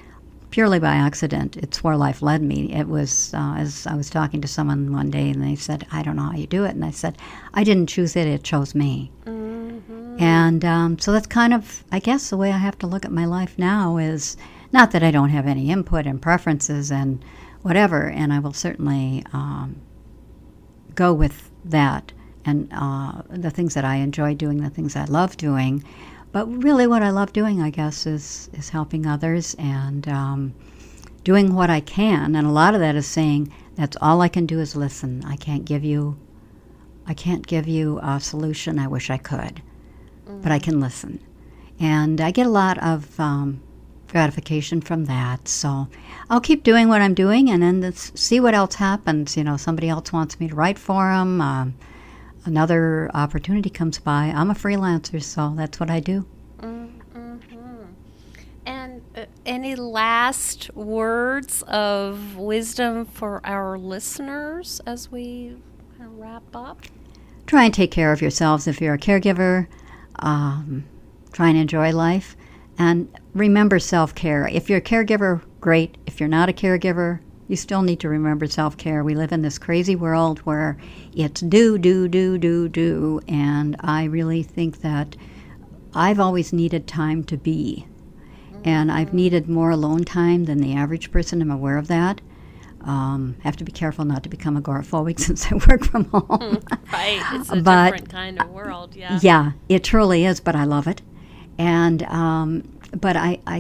[0.52, 1.58] purely by accident.
[1.58, 2.74] It's where life led me.
[2.74, 6.04] It was uh, as I was talking to someone one day, and they said, "I
[6.04, 7.18] don't know how you do it," and I said,
[7.54, 10.18] "I didn't choose it; it chose me." Mm-hmm.
[10.20, 13.12] And um, so that's kind of, I guess, the way I have to look at
[13.12, 13.98] my life now.
[13.98, 14.38] Is
[14.72, 17.24] not that I don't have any input and preferences and
[17.62, 19.82] whatever, and I will certainly um,
[20.94, 22.12] go with that
[22.46, 25.84] and uh, the things that I enjoy doing, the things I love doing.
[26.32, 30.54] But really, what I love doing, I guess, is is helping others and um,
[31.24, 32.36] doing what I can.
[32.36, 35.24] And a lot of that is saying that's all I can do is listen.
[35.26, 36.18] I can't give you,
[37.06, 38.80] I can't give you a solution.
[38.80, 39.62] I wish I could,
[40.26, 40.42] mm-hmm.
[40.42, 41.20] but I can listen.
[41.80, 43.62] And I get a lot of um,
[44.08, 45.48] gratification from that.
[45.48, 45.88] So
[46.30, 49.36] I'll keep doing what I'm doing, and then see what else happens.
[49.36, 51.42] You know, somebody else wants me to write for them.
[51.42, 51.74] Um,
[52.46, 56.26] another opportunity comes by, I'm a freelancer, so that's what I do.
[56.60, 56.92] Mm-hmm.
[58.66, 65.58] And uh, any last words of wisdom for our listeners as we
[65.98, 66.82] kind of wrap up?
[67.48, 69.68] Try and take care of yourselves if you're a caregiver.
[70.20, 70.86] Um,
[71.34, 72.36] try and enjoy life.
[72.78, 74.48] And remember self care.
[74.48, 75.98] If you're a caregiver, great.
[76.06, 77.20] If you're not a caregiver,
[77.52, 79.04] you still need to remember self care.
[79.04, 80.78] We live in this crazy world where
[81.14, 83.20] it's do, do, do, do, do.
[83.28, 85.18] And I really think that
[85.94, 87.86] I've always needed time to be.
[88.64, 91.42] And I've needed more alone time than the average person.
[91.42, 92.22] I'm aware of that.
[92.86, 96.64] Um, have to be careful not to become agoraphobic since I work from home.
[96.94, 98.96] right, it's a but, different kind of world.
[98.96, 100.40] Yeah, yeah, it truly is.
[100.40, 101.02] But I love it,
[101.58, 103.60] and um, but I, I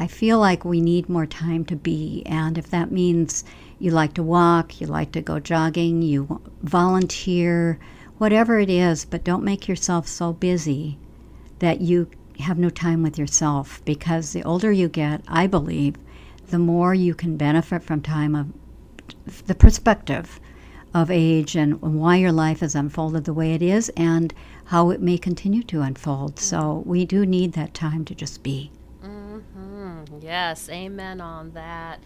[0.00, 2.22] I feel like we need more time to be.
[2.24, 3.44] And if that means
[3.78, 7.78] you like to walk, you like to go jogging, you volunteer,
[8.16, 10.96] whatever it is, but don't make yourself so busy
[11.58, 13.84] that you have no time with yourself.
[13.84, 15.96] Because the older you get, I believe,
[16.48, 18.48] the more you can benefit from time of
[19.48, 20.40] the perspective
[20.94, 24.32] of age and why your life has unfolded the way it is and
[24.64, 26.38] how it may continue to unfold.
[26.38, 28.70] So we do need that time to just be.
[30.20, 32.00] Yes, amen on that.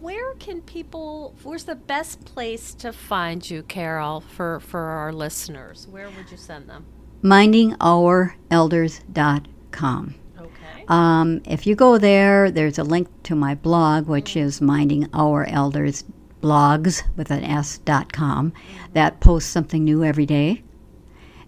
[0.00, 5.86] Where can people, where's the best place to find you, Carol, for, for our listeners?
[5.90, 6.86] Where would you send them?
[7.24, 10.14] mindingourElders.com.
[10.38, 10.84] Okay.
[10.88, 14.46] Um, if you go there, there's a link to my blog, which mm-hmm.
[14.46, 16.04] is Minding Our Elders
[16.42, 18.92] blogs with an S.com mm-hmm.
[18.92, 20.62] that posts something new every day.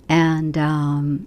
[0.09, 1.27] And um,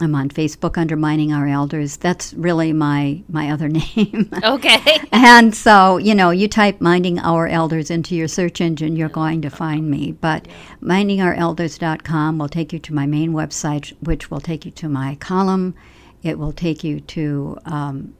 [0.00, 1.96] I'm on Facebook under Minding Our Elders.
[1.96, 4.30] That's really my my other name.
[4.44, 5.00] Okay.
[5.12, 9.42] and so, you know, you type Minding Our Elders into your search engine, you're going
[9.42, 10.12] to find me.
[10.12, 10.46] But
[10.82, 15.74] mindingourelders.com will take you to my main website, which will take you to my column.
[16.22, 18.14] It will take you to um,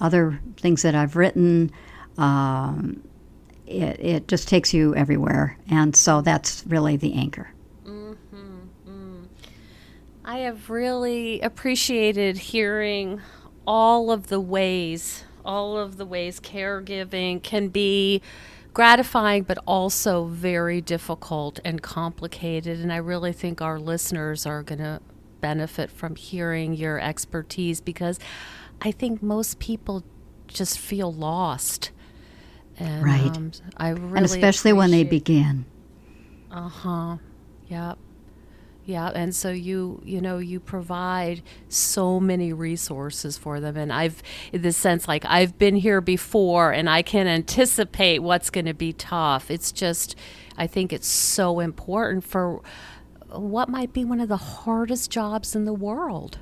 [0.00, 1.70] other things that I've written.
[2.18, 3.02] Um,
[3.66, 5.58] it, it just takes you everywhere.
[5.70, 7.52] And so that's really the anchor.
[10.28, 13.22] I have really appreciated hearing
[13.66, 18.20] all of the ways, all of the ways caregiving can be
[18.74, 22.78] gratifying, but also very difficult and complicated.
[22.78, 25.00] And I really think our listeners are going to
[25.40, 28.18] benefit from hearing your expertise because
[28.82, 30.04] I think most people
[30.46, 31.90] just feel lost.
[32.78, 33.34] And, right.
[33.34, 35.64] Um, I really and especially when they begin.
[36.50, 37.16] Uh huh.
[37.68, 37.98] Yep.
[38.88, 44.22] Yeah, and so you you know you provide so many resources for them, and I've
[44.50, 48.72] in the sense like I've been here before, and I can anticipate what's going to
[48.72, 49.50] be tough.
[49.50, 50.16] It's just
[50.56, 52.62] I think it's so important for
[53.28, 56.38] what might be one of the hardest jobs in the world.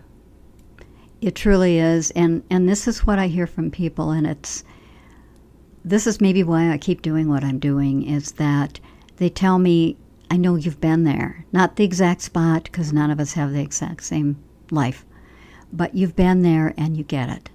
[1.21, 4.63] It truly is, and and this is what I hear from people, and it's
[5.85, 8.79] this is maybe why I keep doing what I'm doing is that
[9.17, 9.97] they tell me
[10.31, 11.45] I know you've been there.
[11.53, 14.37] Not the exact spot, because none of us have the exact same
[14.71, 15.05] life,
[15.73, 17.51] but you've been there and you get it.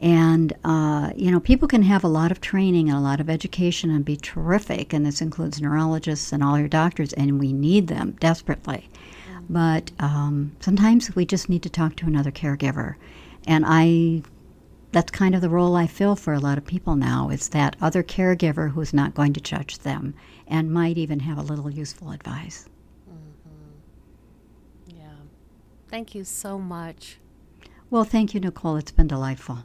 [0.00, 3.30] And, uh, you know, people can have a lot of training and a lot of
[3.30, 7.86] education and be terrific, and this includes neurologists and all your doctors, and we need
[7.86, 8.88] them desperately.
[9.48, 12.96] But um, sometimes we just need to talk to another caregiver.
[13.46, 14.22] And I
[14.94, 17.74] that's kind of the role I fill for a lot of people now is that
[17.80, 20.14] other caregiver who's not going to judge them
[20.46, 22.68] and might even have a little useful advice.
[23.10, 24.96] Mm-hmm.
[24.96, 25.16] Yeah.
[25.88, 27.18] Thank you so much.
[27.90, 28.76] Well, thank you, Nicole.
[28.76, 29.64] It's been delightful.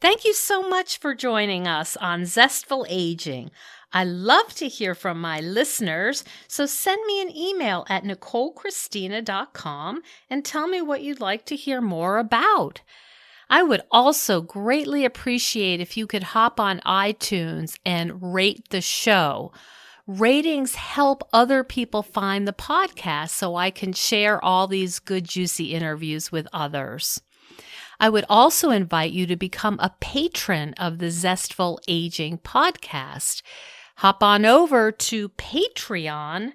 [0.00, 3.52] Thank you so much for joining us on Zestful Aging.
[3.92, 10.44] I love to hear from my listeners, so send me an email at nicolechristina.com and
[10.44, 12.80] tell me what you'd like to hear more about.
[13.50, 19.52] I would also greatly appreciate if you could hop on iTunes and rate the show.
[20.06, 25.74] Ratings help other people find the podcast so I can share all these good, juicy
[25.74, 27.20] interviews with others.
[28.00, 33.42] I would also invite you to become a patron of the Zestful Aging podcast
[34.02, 36.52] hop on over to patreon.com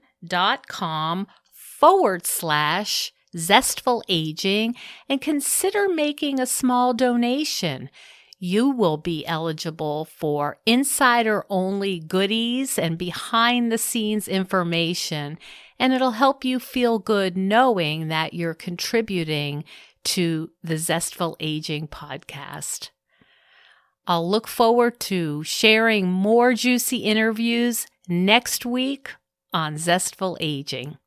[1.53, 4.75] forward slash zestful aging
[5.07, 7.89] and consider making a small donation.
[8.37, 15.39] You will be eligible for insider only goodies and behind the scenes information,
[15.79, 19.63] and it'll help you feel good knowing that you're contributing
[20.03, 22.89] to the Zestful Aging podcast.
[24.09, 29.11] I'll look forward to sharing more juicy interviews next week
[29.53, 30.97] on Zestful Aging.